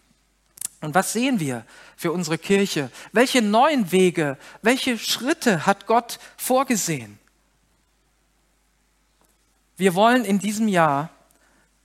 [0.80, 1.66] Und was sehen wir
[1.98, 2.92] für unsere Kirche?
[3.14, 7.18] Welche neuen Wege, welche Schritte hat Gott vorgesehen?
[9.76, 11.10] Wir wollen in diesem Jahr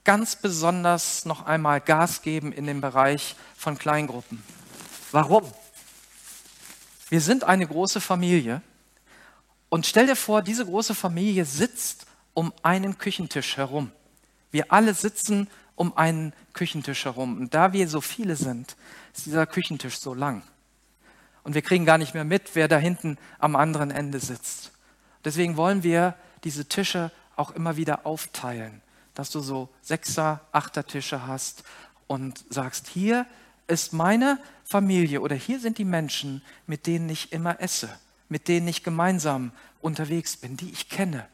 [0.03, 4.43] ganz besonders noch einmal Gas geben in dem Bereich von Kleingruppen.
[5.11, 5.51] Warum?
[7.09, 8.61] Wir sind eine große Familie
[9.69, 13.91] und stell dir vor, diese große Familie sitzt um einen Küchentisch herum.
[14.51, 17.37] Wir alle sitzen um einen Küchentisch herum.
[17.37, 18.75] Und da wir so viele sind,
[19.15, 20.43] ist dieser Küchentisch so lang.
[21.43, 24.71] Und wir kriegen gar nicht mehr mit, wer da hinten am anderen Ende sitzt.
[25.23, 28.81] Deswegen wollen wir diese Tische auch immer wieder aufteilen,
[29.13, 31.63] dass du so Sechser, Achter Tische hast
[32.07, 33.25] und sagst, hier
[33.67, 37.89] ist meine Familie oder hier sind die Menschen, mit denen ich immer esse,
[38.27, 41.25] mit denen ich gemeinsam unterwegs bin, die ich kenne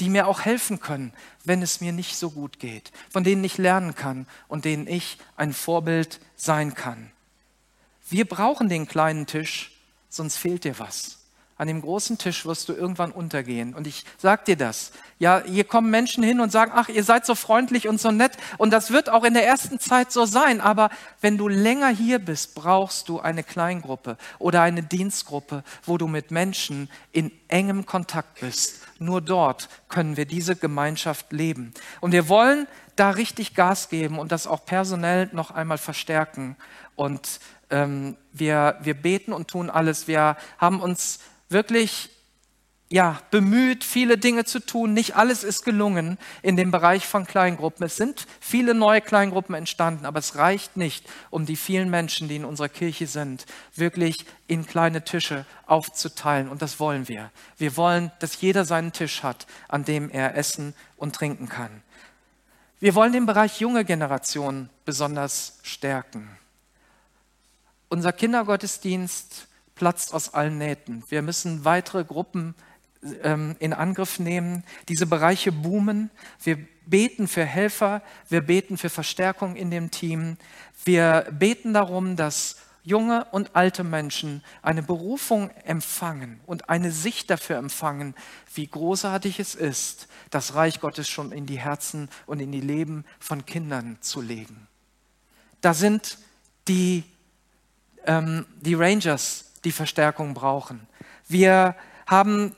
[0.00, 1.12] die mir auch helfen können,
[1.44, 5.18] wenn es mir nicht so gut geht, von denen ich lernen kann und denen ich
[5.36, 7.10] ein Vorbild sein kann.
[8.08, 9.72] Wir brauchen den kleinen Tisch,
[10.08, 11.18] sonst fehlt dir was.
[11.58, 13.74] An dem großen Tisch wirst du irgendwann untergehen.
[13.74, 14.92] Und ich sag dir das.
[15.18, 18.30] Ja, hier kommen Menschen hin und sagen, ach, ihr seid so freundlich und so nett.
[18.58, 20.60] Und das wird auch in der ersten Zeit so sein.
[20.60, 20.88] Aber
[21.20, 26.30] wenn du länger hier bist, brauchst du eine Kleingruppe oder eine Dienstgruppe, wo du mit
[26.30, 28.76] Menschen in engem Kontakt bist.
[28.98, 31.72] Nur dort können wir diese Gemeinschaft leben.
[32.00, 36.56] Und wir wollen da richtig Gas geben und das auch personell noch einmal verstärken.
[36.96, 37.40] Und
[37.70, 40.08] ähm, wir, wir beten und tun alles.
[40.08, 42.10] Wir haben uns wirklich
[42.90, 44.94] ja, bemüht, viele Dinge zu tun.
[44.94, 47.84] Nicht alles ist gelungen in dem Bereich von Kleingruppen.
[47.84, 52.36] Es sind viele neue Kleingruppen entstanden, aber es reicht nicht, um die vielen Menschen, die
[52.36, 56.48] in unserer Kirche sind, wirklich in kleine Tische aufzuteilen.
[56.48, 57.30] Und das wollen wir.
[57.58, 61.82] Wir wollen, dass jeder seinen Tisch hat, an dem er essen und trinken kann.
[62.80, 66.30] Wir wollen den Bereich junge Generation besonders stärken.
[67.90, 71.04] Unser Kindergottesdienst platzt aus allen Nähten.
[71.08, 72.54] Wir müssen weitere Gruppen
[73.22, 74.64] ähm, in Angriff nehmen.
[74.88, 76.10] Diese Bereiche boomen.
[76.42, 80.36] Wir beten für Helfer, wir beten für Verstärkung in dem Team.
[80.84, 87.58] Wir beten darum, dass junge und alte Menschen eine Berufung empfangen und eine Sicht dafür
[87.58, 88.14] empfangen,
[88.54, 93.04] wie großartig es ist, das Reich Gottes schon in die Herzen und in die Leben
[93.20, 94.66] von Kindern zu legen.
[95.60, 96.18] Da sind
[96.66, 97.04] die,
[98.06, 100.86] ähm, die Rangers die Verstärkung brauchen.
[101.28, 101.74] Wir
[102.06, 102.56] haben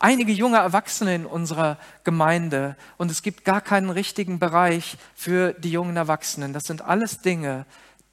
[0.00, 5.70] einige junge Erwachsene in unserer Gemeinde und es gibt gar keinen richtigen Bereich für die
[5.70, 6.52] jungen Erwachsenen.
[6.52, 7.66] Das sind alles Dinge,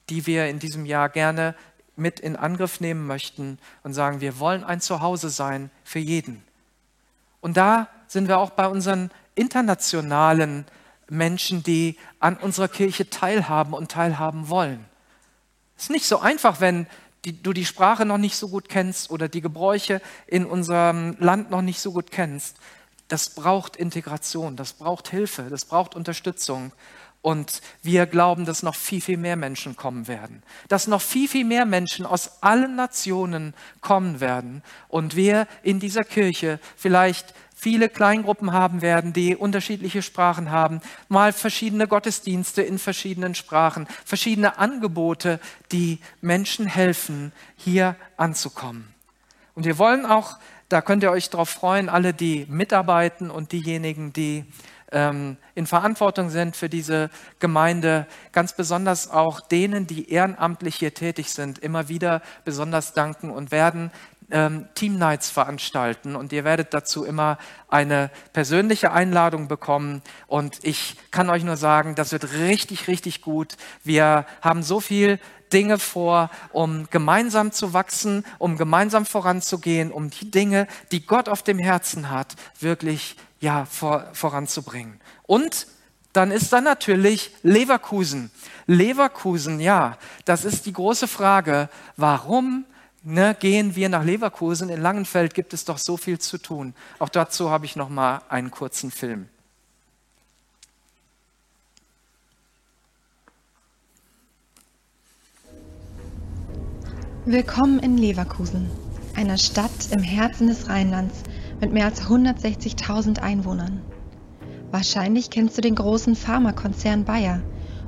[0.10, 1.56] die wir in diesem Jahr gerne
[1.96, 6.44] mit in Angriff nehmen möchten und sagen, wir wollen ein Zuhause sein für jeden.
[7.42, 10.66] Und da sind wir auch bei unseren internationalen
[11.10, 14.86] Menschen, die an unserer Kirche teilhaben und teilhaben wollen.
[15.78, 16.88] Es ist nicht so einfach, wenn
[17.26, 21.50] die, du die Sprache noch nicht so gut kennst oder die Gebräuche in unserem Land
[21.50, 22.58] noch nicht so gut kennst.
[23.08, 26.72] Das braucht Integration, das braucht Hilfe, das braucht Unterstützung.
[27.22, 30.44] Und wir glauben, dass noch viel, viel mehr Menschen kommen werden.
[30.68, 34.62] Dass noch viel, viel mehr Menschen aus allen Nationen kommen werden.
[34.90, 37.34] Und wir in dieser Kirche vielleicht
[37.66, 44.60] viele Kleingruppen haben werden, die unterschiedliche Sprachen haben, mal verschiedene Gottesdienste in verschiedenen Sprachen, verschiedene
[44.60, 45.40] Angebote,
[45.72, 48.94] die Menschen helfen, hier anzukommen.
[49.56, 50.38] Und wir wollen auch,
[50.70, 54.46] da könnt ihr euch darauf freuen, alle, die mitarbeiten und diejenigen, die
[54.92, 57.10] ähm, in Verantwortung sind für diese
[57.40, 63.50] Gemeinde, ganz besonders auch denen, die ehrenamtlich hier tätig sind, immer wieder besonders danken und
[63.50, 63.90] werden
[64.32, 70.96] ähm, Team Nights veranstalten und ihr werdet dazu immer eine persönliche Einladung bekommen und ich
[71.12, 73.56] kann euch nur sagen, das wird richtig, richtig gut.
[73.84, 75.20] Wir haben so viel
[75.54, 81.44] Dinge vor, um gemeinsam zu wachsen, um gemeinsam voranzugehen, um die Dinge, die Gott auf
[81.44, 85.00] dem Herzen hat, wirklich ja, vor, voranzubringen.
[85.24, 85.68] Und
[86.14, 88.32] dann ist da natürlich Leverkusen.
[88.68, 91.70] Leverkusen, ja, das ist die große Frage.
[91.98, 92.66] Warum
[93.06, 94.70] ne, gehen wir nach Leverkusen?
[94.70, 96.74] In Langenfeld gibt es doch so viel zu tun.
[97.00, 99.30] Auch dazu habe ich noch mal einen kurzen Film.
[107.28, 108.70] Willkommen in Leverkusen,
[109.16, 111.24] einer Stadt im Herzen des Rheinlands
[111.60, 113.82] mit mehr als 160.000 Einwohnern.
[114.70, 117.42] Wahrscheinlich kennst du den großen Pharmakonzern Bayer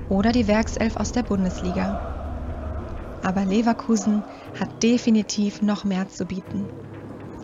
[0.10, 2.17] oder die Werkself aus der Bundesliga.
[3.24, 4.24] Aber Leverkusen
[4.60, 6.70] hat definitiv noch mehr zu bieten.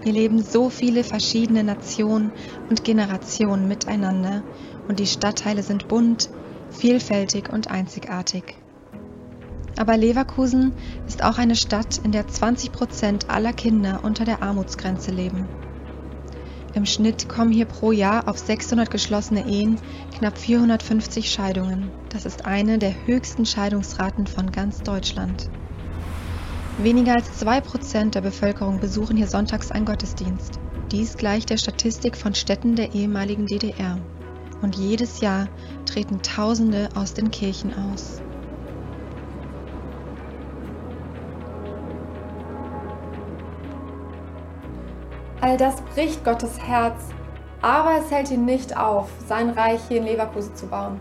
[0.04, 2.34] Hier leben so viele verschiedene Nationen
[2.70, 4.44] und Generationen miteinander
[4.88, 6.30] und die Stadtteile sind bunt,
[6.70, 8.44] vielfältig und einzigartig.
[9.78, 10.74] Aber Leverkusen
[11.08, 15.48] ist auch eine Stadt, in der 20 Prozent aller Kinder unter der Armutsgrenze leben.
[16.76, 19.80] Im Schnitt kommen hier pro Jahr auf 600 geschlossene Ehen
[20.18, 21.92] knapp 450 Scheidungen.
[22.10, 25.50] Das ist eine der höchsten Scheidungsraten von ganz Deutschland.
[26.80, 30.60] Weniger als 2 Prozent der Bevölkerung besuchen hier sonntags einen Gottesdienst.
[30.92, 34.00] Dies gleicht der Statistik von Städten der ehemaligen DDR.
[34.64, 35.48] Und jedes Jahr
[35.86, 38.22] treten Tausende aus den Kirchen aus.
[45.42, 47.10] All das bricht Gottes Herz,
[47.62, 51.00] aber es hält ihn nicht auf, sein Reich hier in Leverkusen zu bauen.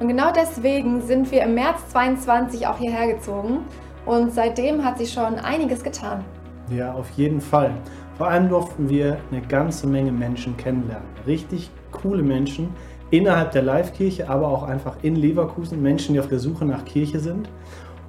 [0.00, 3.64] Und genau deswegen sind wir im März 22 auch hierher gezogen
[4.06, 6.24] und seitdem hat sich schon einiges getan.
[6.70, 7.72] Ja, auf jeden Fall.
[8.16, 11.08] Vor allem durften wir eine ganze Menge Menschen kennenlernen.
[11.26, 12.70] Richtig coole Menschen
[13.10, 15.82] innerhalb der Live-Kirche, aber auch einfach in Leverkusen.
[15.82, 17.48] Menschen, die auf der Suche nach Kirche sind.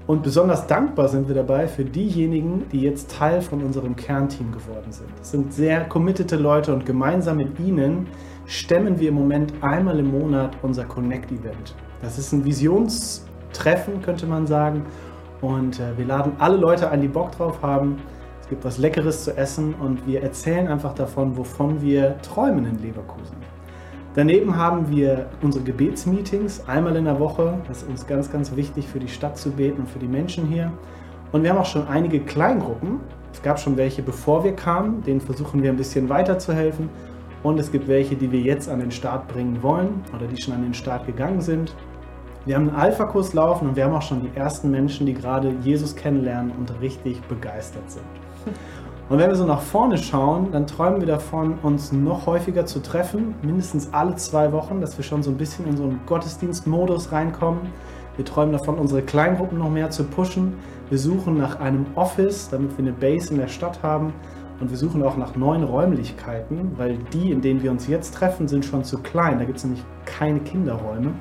[0.06, 4.92] Und besonders dankbar sind wir dabei für diejenigen, die jetzt Teil von unserem Kernteam geworden
[4.92, 5.08] sind.
[5.18, 8.08] Das sind sehr committete Leute und gemeinsam mit ihnen
[8.46, 11.76] stemmen wir im Moment einmal im Monat unser Connect-Event.
[12.02, 14.86] Das ist ein Visionstreffen, könnte man sagen.
[15.44, 17.98] Und äh, wir laden alle Leute ein, die Bock drauf haben.
[18.40, 22.82] Es gibt was Leckeres zu essen und wir erzählen einfach davon, wovon wir träumen in
[22.82, 23.36] Leverkusen.
[24.16, 27.58] Daneben haben wir unsere Gebetsmeetings einmal in der Woche.
[27.68, 30.48] Das ist uns ganz, ganz wichtig für die Stadt zu beten und für die Menschen
[30.48, 30.72] hier.
[31.34, 33.02] Und wir haben auch schon einige Kleingruppen.
[33.34, 35.04] Es gab schon welche, bevor wir kamen.
[35.04, 36.90] Denen versuchen wir ein bisschen weiterzuhelfen.
[37.42, 40.54] Und es gibt welche, die wir jetzt an den Start bringen wollen oder die schon
[40.54, 41.76] an den Start gegangen sind.
[42.46, 45.54] Wir haben einen Alpha-Kurs laufen und wir haben auch schon die ersten Menschen, die gerade
[45.62, 48.04] Jesus kennenlernen und richtig begeistert sind.
[49.10, 52.82] Und wenn wir so nach vorne schauen, dann träumen wir davon, uns noch häufiger zu
[52.82, 57.14] treffen, mindestens alle zwei Wochen, dass wir schon so ein bisschen in so einen Gottesdienstmodus
[57.14, 57.62] reinkommen.
[58.18, 60.56] Wir träumen davon, unsere Kleingruppen noch mehr zu pushen.
[60.90, 64.14] Wir suchen nach einem Office, damit wir eine Base in der Stadt haben.
[64.60, 68.48] Und wir suchen auch nach neuen Räumlichkeiten, weil die, in denen wir uns jetzt treffen,
[68.48, 69.40] sind schon zu klein.
[69.40, 71.14] Da gibt es nämlich keine Kinderräume.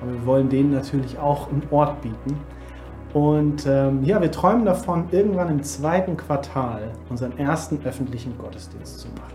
[0.00, 2.38] Aber wir wollen denen natürlich auch einen Ort bieten.
[3.14, 9.08] Und ähm, ja, wir träumen davon, irgendwann im zweiten Quartal unseren ersten öffentlichen Gottesdienst zu
[9.08, 9.34] machen.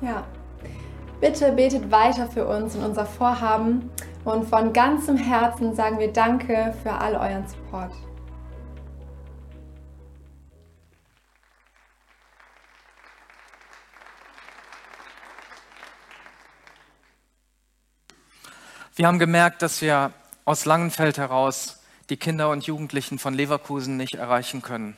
[0.00, 0.22] Ja,
[1.20, 3.90] bitte betet weiter für uns und unser Vorhaben.
[4.24, 7.92] Und von ganzem Herzen sagen wir Danke für all euren Support.
[18.98, 20.12] Wir haben gemerkt, dass wir
[20.44, 21.78] aus Langenfeld heraus
[22.10, 24.96] die Kinder und Jugendlichen von Leverkusen nicht erreichen können.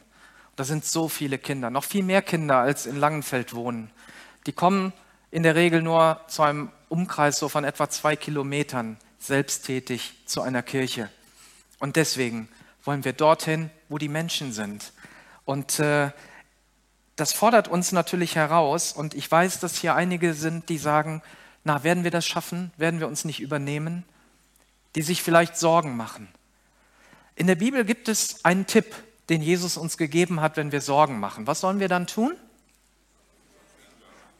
[0.56, 3.90] Da sind so viele Kinder, noch viel mehr Kinder als in Langenfeld wohnen.
[4.46, 4.94] Die kommen
[5.30, 10.62] in der Regel nur zu einem Umkreis so von etwa zwei Kilometern selbsttätig zu einer
[10.62, 11.10] Kirche.
[11.78, 12.48] Und deswegen
[12.84, 14.94] wollen wir dorthin, wo die Menschen sind.
[15.44, 16.10] Und äh,
[17.16, 18.94] das fordert uns natürlich heraus.
[18.94, 21.20] Und ich weiß, dass hier einige sind, die sagen,
[21.64, 22.72] na, werden wir das schaffen?
[22.76, 24.04] Werden wir uns nicht übernehmen?
[24.94, 26.28] die sich vielleicht Sorgen machen.
[27.36, 28.94] In der Bibel gibt es einen Tipp,
[29.28, 31.46] den Jesus uns gegeben hat, wenn wir Sorgen machen.
[31.46, 32.34] Was sollen wir dann tun?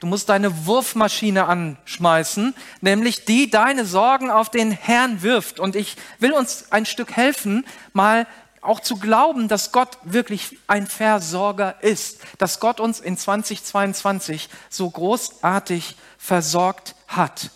[0.01, 5.61] Du musst deine Wurfmaschine anschmeißen, nämlich die deine Sorgen auf den Herrn wirft.
[5.61, 8.27] Und ich will uns ein Stück helfen, mal
[8.63, 14.91] auch zu glauben, dass Gott wirklich ein Versorger ist, dass Gott uns in 2022 so
[14.91, 17.51] großartig versorgt hat.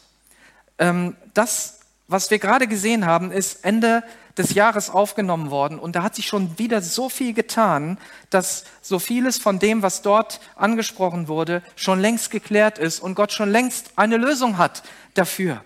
[0.79, 4.03] Ähm, das, was wir gerade gesehen haben, ist Ende
[4.37, 7.99] des Jahres aufgenommen worden und da hat sich schon wieder so viel getan,
[8.31, 13.33] dass so vieles von dem, was dort angesprochen wurde, schon längst geklärt ist und Gott
[13.33, 14.83] schon längst eine Lösung hat
[15.15, 15.63] dafür.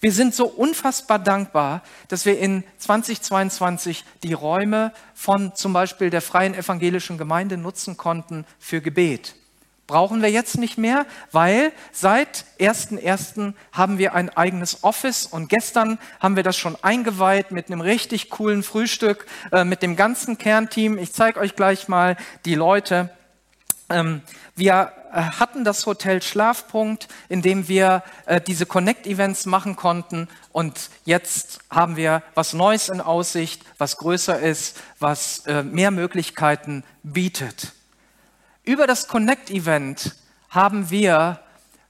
[0.00, 6.22] Wir sind so unfassbar dankbar, dass wir in 2022 die Räume von zum Beispiel der
[6.22, 9.34] Freien Evangelischen Gemeinde nutzen konnten für Gebet.
[9.88, 13.54] Brauchen wir jetzt nicht mehr, weil seit 1.1.
[13.72, 18.28] haben wir ein eigenes Office und gestern haben wir das schon eingeweiht mit einem richtig
[18.30, 20.98] coolen Frühstück, äh, mit dem ganzen Kernteam.
[20.98, 23.10] Ich zeige euch gleich mal die Leute.
[23.88, 24.20] Ähm,
[24.58, 30.28] wir äh, hatten das Hotel Schlafpunkt, in dem wir äh, diese Connect-Events machen konnten.
[30.52, 36.84] Und jetzt haben wir was Neues in Aussicht, was größer ist, was äh, mehr Möglichkeiten
[37.02, 37.72] bietet.
[38.64, 40.16] Über das Connect-Event
[40.50, 41.40] haben wir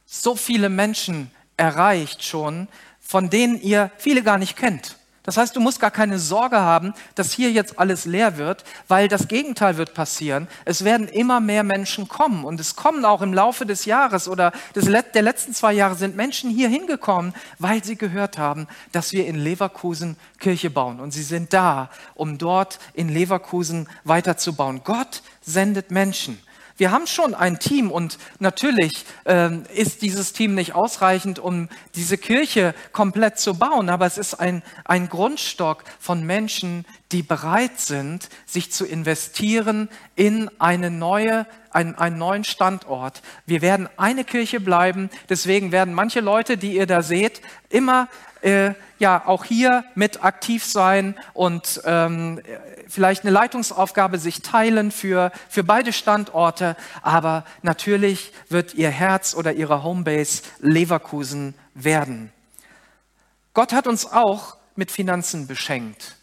[0.06, 2.68] so viele Menschen erreicht schon,
[3.00, 4.97] von denen ihr viele gar nicht kennt.
[5.28, 9.08] Das heißt, du musst gar keine Sorge haben, dass hier jetzt alles leer wird, weil
[9.08, 10.48] das Gegenteil wird passieren.
[10.64, 14.52] Es werden immer mehr Menschen kommen und es kommen auch im Laufe des Jahres oder
[14.74, 19.26] des, der letzten zwei Jahre sind Menschen hier hingekommen, weil sie gehört haben, dass wir
[19.26, 24.80] in Leverkusen Kirche bauen und sie sind da, um dort in Leverkusen weiterzubauen.
[24.82, 26.38] Gott sendet Menschen.
[26.78, 32.16] Wir haben schon ein Team und natürlich ähm, ist dieses Team nicht ausreichend, um diese
[32.16, 38.28] Kirche komplett zu bauen, aber es ist ein, ein Grundstock von Menschen, die bereit sind,
[38.46, 43.22] sich zu investieren in eine neue, einen, einen neuen Standort.
[43.44, 48.06] Wir werden eine Kirche bleiben, deswegen werden manche Leute, die ihr da seht, immer
[48.42, 52.40] äh, ja auch hier mit aktiv sein und ähm,
[52.88, 59.52] vielleicht eine Leitungsaufgabe sich teilen für, für beide Standorte, aber natürlich wird ihr Herz oder
[59.52, 62.32] ihre Homebase Leverkusen werden.
[63.54, 66.16] Gott hat uns auch mit Finanzen beschenkt.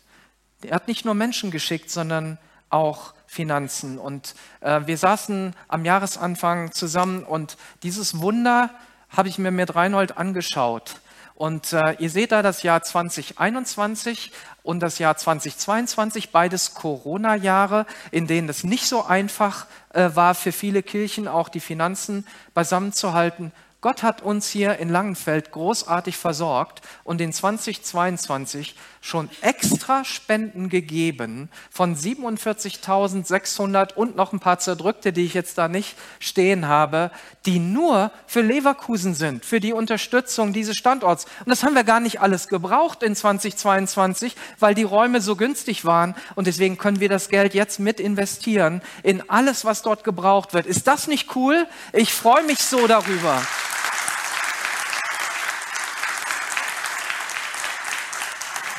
[0.61, 2.37] Er hat nicht nur Menschen geschickt, sondern
[2.69, 3.99] auch Finanzen.
[3.99, 8.69] Und äh, wir saßen am Jahresanfang zusammen und dieses Wunder
[9.09, 11.01] habe ich mir mit Reinhold angeschaut.
[11.35, 14.31] Und äh, ihr seht da das Jahr 2021
[14.63, 20.53] und das Jahr 2022, beides Corona-Jahre, in denen es nicht so einfach äh, war für
[20.53, 23.51] viele Kirchen, auch die Finanzen beisammen zu halten.
[23.81, 28.75] Gott hat uns hier in Langenfeld großartig versorgt und in 2022
[29.05, 35.67] schon extra Spenden gegeben von 47.600 und noch ein paar zerdrückte, die ich jetzt da
[35.67, 37.11] nicht stehen habe,
[37.45, 41.25] die nur für Leverkusen sind, für die Unterstützung dieses Standorts.
[41.41, 45.85] Und das haben wir gar nicht alles gebraucht in 2022, weil die Räume so günstig
[45.85, 50.55] waren und deswegen können wir das Geld jetzt mit investieren in alles, was dort gebraucht
[50.55, 50.65] wird.
[50.65, 51.67] Ist das nicht cool?
[51.93, 53.39] Ich freue mich so darüber.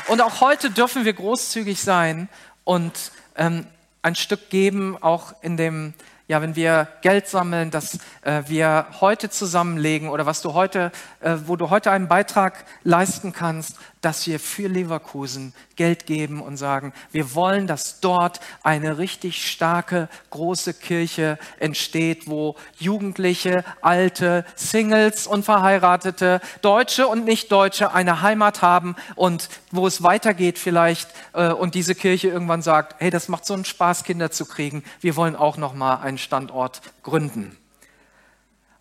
[0.08, 2.28] Und auch heute dürfen wir großzügig sein
[2.62, 3.66] und ähm,
[4.02, 5.94] ein Stück geben, auch in dem,
[6.28, 11.36] ja, wenn wir Geld sammeln, dass äh, wir heute zusammenlegen oder was du heute, äh,
[11.46, 16.92] wo du heute einen Beitrag leisten kannst, dass wir für Leverkusen Geld geben und sagen,
[17.10, 25.44] wir wollen, dass dort eine richtig starke, große Kirche entsteht, wo Jugendliche, Alte, Singles und
[25.44, 31.96] Verheiratete, Deutsche und Nicht-Deutsche eine Heimat haben und wo es weitergeht vielleicht äh, und diese
[31.96, 34.84] Kirche irgendwann sagt, hey, das macht so einen Spaß, Kinder zu kriegen.
[35.00, 37.56] Wir wollen auch noch mal einen Standort gründen.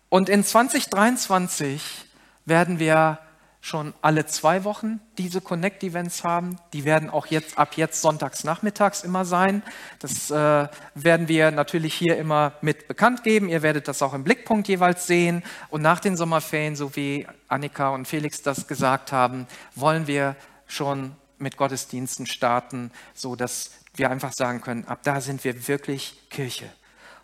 [0.08, 1.82] Und in 2023
[2.44, 3.18] werden wir
[3.66, 6.54] schon alle zwei Wochen diese Connect-Events haben.
[6.72, 9.64] Die werden auch jetzt ab jetzt sonntags nachmittags immer sein.
[9.98, 13.48] Das äh, werden wir natürlich hier immer mit bekannt geben.
[13.48, 15.42] Ihr werdet das auch im Blickpunkt jeweils sehen.
[15.68, 20.36] Und nach den Sommerferien, so wie Annika und Felix das gesagt haben, wollen wir
[20.68, 26.28] schon mit Gottesdiensten starten, so dass wir einfach sagen können, ab da sind wir wirklich
[26.30, 26.70] Kirche.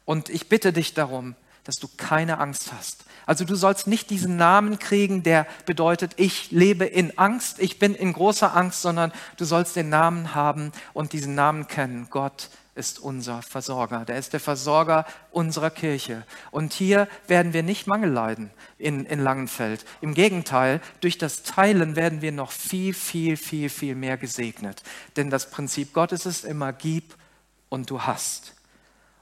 [0.04, 3.04] Und ich bitte dich darum, dass du keine Angst hast.
[3.26, 7.94] Also du sollst nicht diesen Namen kriegen, der bedeutet, ich lebe in Angst, ich bin
[7.94, 12.08] in großer Angst, sondern du sollst den Namen haben und diesen Namen kennen.
[12.10, 14.04] Gott ist unser Versorger.
[14.06, 16.24] Der ist der Versorger unserer Kirche.
[16.50, 19.84] Und hier werden wir nicht Mangel leiden in, in Langenfeld.
[20.00, 24.82] Im Gegenteil, durch das Teilen werden wir noch viel, viel, viel, viel mehr gesegnet.
[25.16, 27.14] Denn das Prinzip Gottes ist immer, gib
[27.68, 28.54] und du hast.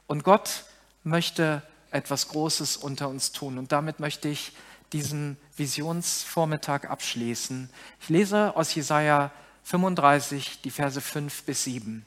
[0.07, 0.65] Und Gott
[1.03, 3.59] möchte etwas Großes unter uns tun.
[3.59, 4.53] Und damit möchte ich
[4.93, 7.71] diesen Visionsvormittag abschließen.
[8.01, 9.31] Ich lese aus Jesaja
[9.65, 12.05] 35 die Verse 5 bis 7.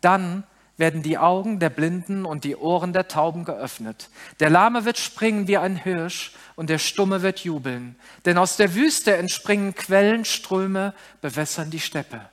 [0.00, 0.44] Dann
[0.76, 4.08] werden die Augen der Blinden und die Ohren der Tauben geöffnet.
[4.40, 7.96] Der Lahme wird springen wie ein Hirsch und der Stumme wird jubeln.
[8.24, 12.28] Denn aus der Wüste entspringen Quellenströme, bewässern die Steppe.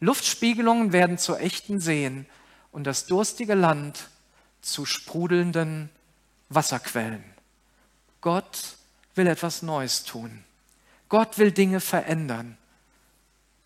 [0.00, 2.26] Luftspiegelungen werden zu echten Seen
[2.72, 4.08] und das durstige Land
[4.60, 5.90] zu sprudelnden
[6.48, 7.24] Wasserquellen.
[8.20, 8.76] Gott
[9.14, 10.44] will etwas Neues tun.
[11.08, 12.58] Gott will Dinge verändern.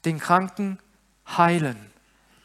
[0.05, 0.79] Den Kranken
[1.27, 1.91] heilen,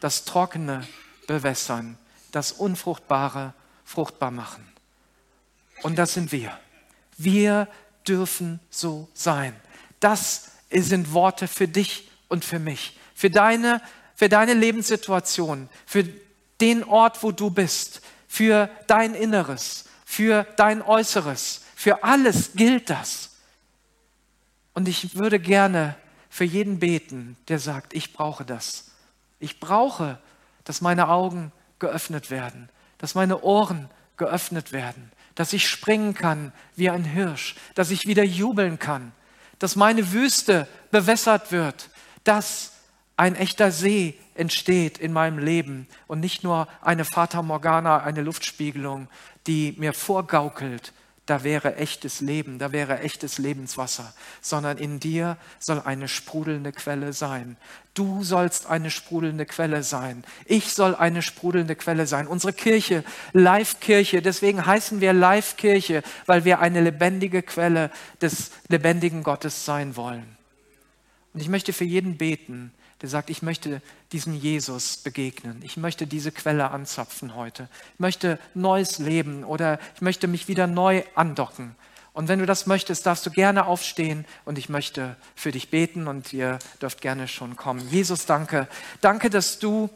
[0.00, 0.86] das Trockene
[1.26, 1.98] bewässern,
[2.32, 4.66] das Unfruchtbare fruchtbar machen.
[5.82, 6.58] Und das sind wir.
[7.16, 7.68] Wir
[8.06, 9.54] dürfen so sein.
[10.00, 13.80] Das sind Worte für dich und für mich, für deine,
[14.14, 16.04] für deine Lebenssituation, für
[16.60, 19.85] den Ort, wo du bist, für dein Inneres,
[20.16, 23.36] für dein Äußeres, für alles gilt das.
[24.72, 25.94] Und ich würde gerne
[26.30, 28.90] für jeden beten, der sagt, ich brauche das.
[29.40, 30.18] Ich brauche
[30.66, 36.90] dass meine Augen geöffnet werden, dass meine Ohren geöffnet werden, dass ich springen kann wie
[36.90, 39.12] ein Hirsch, dass ich wieder jubeln kann,
[39.60, 41.88] dass meine Wüste bewässert wird,
[42.24, 42.72] dass
[43.16, 49.08] ein echter See entsteht in meinem Leben und nicht nur eine Fata Morgana, eine Luftspiegelung,
[49.46, 50.92] die mir vorgaukelt,
[51.26, 57.12] da wäre echtes Leben, da wäre echtes Lebenswasser, sondern in dir soll eine sprudelnde Quelle
[57.12, 57.56] sein.
[57.94, 60.22] Du sollst eine sprudelnde Quelle sein.
[60.44, 62.28] Ich soll eine sprudelnde Quelle sein.
[62.28, 63.02] Unsere Kirche,
[63.32, 67.90] Live-Kirche, deswegen heißen wir Live-Kirche, weil wir eine lebendige Quelle
[68.20, 70.36] des lebendigen Gottes sein wollen.
[71.34, 72.72] Und ich möchte für jeden beten,
[73.08, 73.80] sagt, ich möchte
[74.12, 75.60] diesem Jesus begegnen.
[75.62, 77.68] Ich möchte diese Quelle anzapfen heute.
[77.94, 81.74] Ich möchte neues Leben oder ich möchte mich wieder neu andocken.
[82.12, 86.08] Und wenn du das möchtest, darfst du gerne aufstehen und ich möchte für dich beten
[86.08, 87.86] und ihr dürft gerne schon kommen.
[87.90, 88.68] Jesus, danke.
[89.02, 89.90] Danke, dass du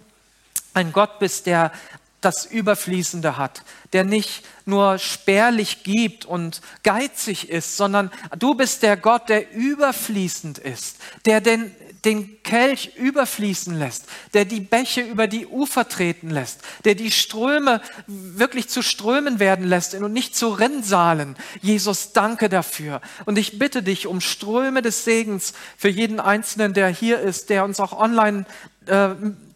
[0.75, 1.73] ein Gott bist, der
[2.21, 8.97] das Überfließende hat, der nicht nur spärlich gibt und geizig ist, sondern du bist der
[8.97, 11.75] Gott, der überfließend ist, der den
[12.05, 17.81] den Kelch überfließen lässt, der die Bäche über die Ufer treten lässt, der die Ströme
[18.07, 21.37] wirklich zu Strömen werden lässt und nicht zu Rinnsalen.
[21.61, 23.01] Jesus, danke dafür.
[23.27, 27.65] Und ich bitte dich um Ströme des Segens für jeden Einzelnen, der hier ist, der
[27.65, 28.47] uns auch online
[28.87, 29.11] äh,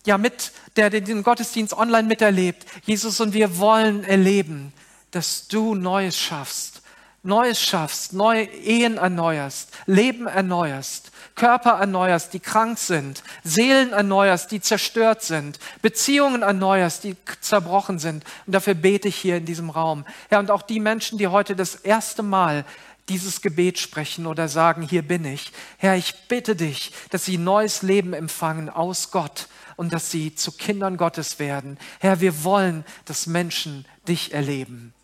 [0.06, 2.66] ja mit, der den Gottesdienst online miterlebt.
[2.84, 4.72] Jesus, und wir wollen erleben,
[5.10, 6.82] dass du Neues schaffst.
[7.22, 14.60] Neues schaffst, neue Ehen erneuerst, Leben erneuerst, Körper erneuerst, die krank sind, Seelen erneuerst, die
[14.60, 18.24] zerstört sind, Beziehungen erneuerst, die zerbrochen sind.
[18.46, 20.04] Und dafür bete ich hier in diesem Raum.
[20.30, 22.64] Ja, und auch die Menschen, die heute das erste Mal
[23.08, 25.52] dieses Gebet sprechen oder sagen, hier bin ich.
[25.78, 30.52] Herr, ich bitte dich, dass sie neues Leben empfangen aus Gott und dass sie zu
[30.52, 31.78] Kindern Gottes werden.
[32.00, 34.94] Herr, wir wollen, dass Menschen dich erleben.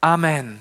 [0.00, 0.58] Amen.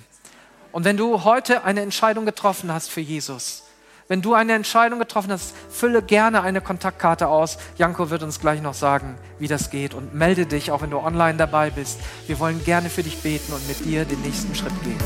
[0.71, 3.63] Und wenn du heute eine Entscheidung getroffen hast für Jesus,
[4.09, 7.59] wenn du eine Entscheidung getroffen hast, fülle gerne eine Kontaktkarte aus.
[7.77, 9.93] Janko wird uns gleich noch sagen, wie das geht.
[9.93, 11.99] Und melde dich, auch wenn du online dabei bist.
[12.25, 14.97] Wir wollen gerne für dich beten und mit dir den nächsten Schritt gehen.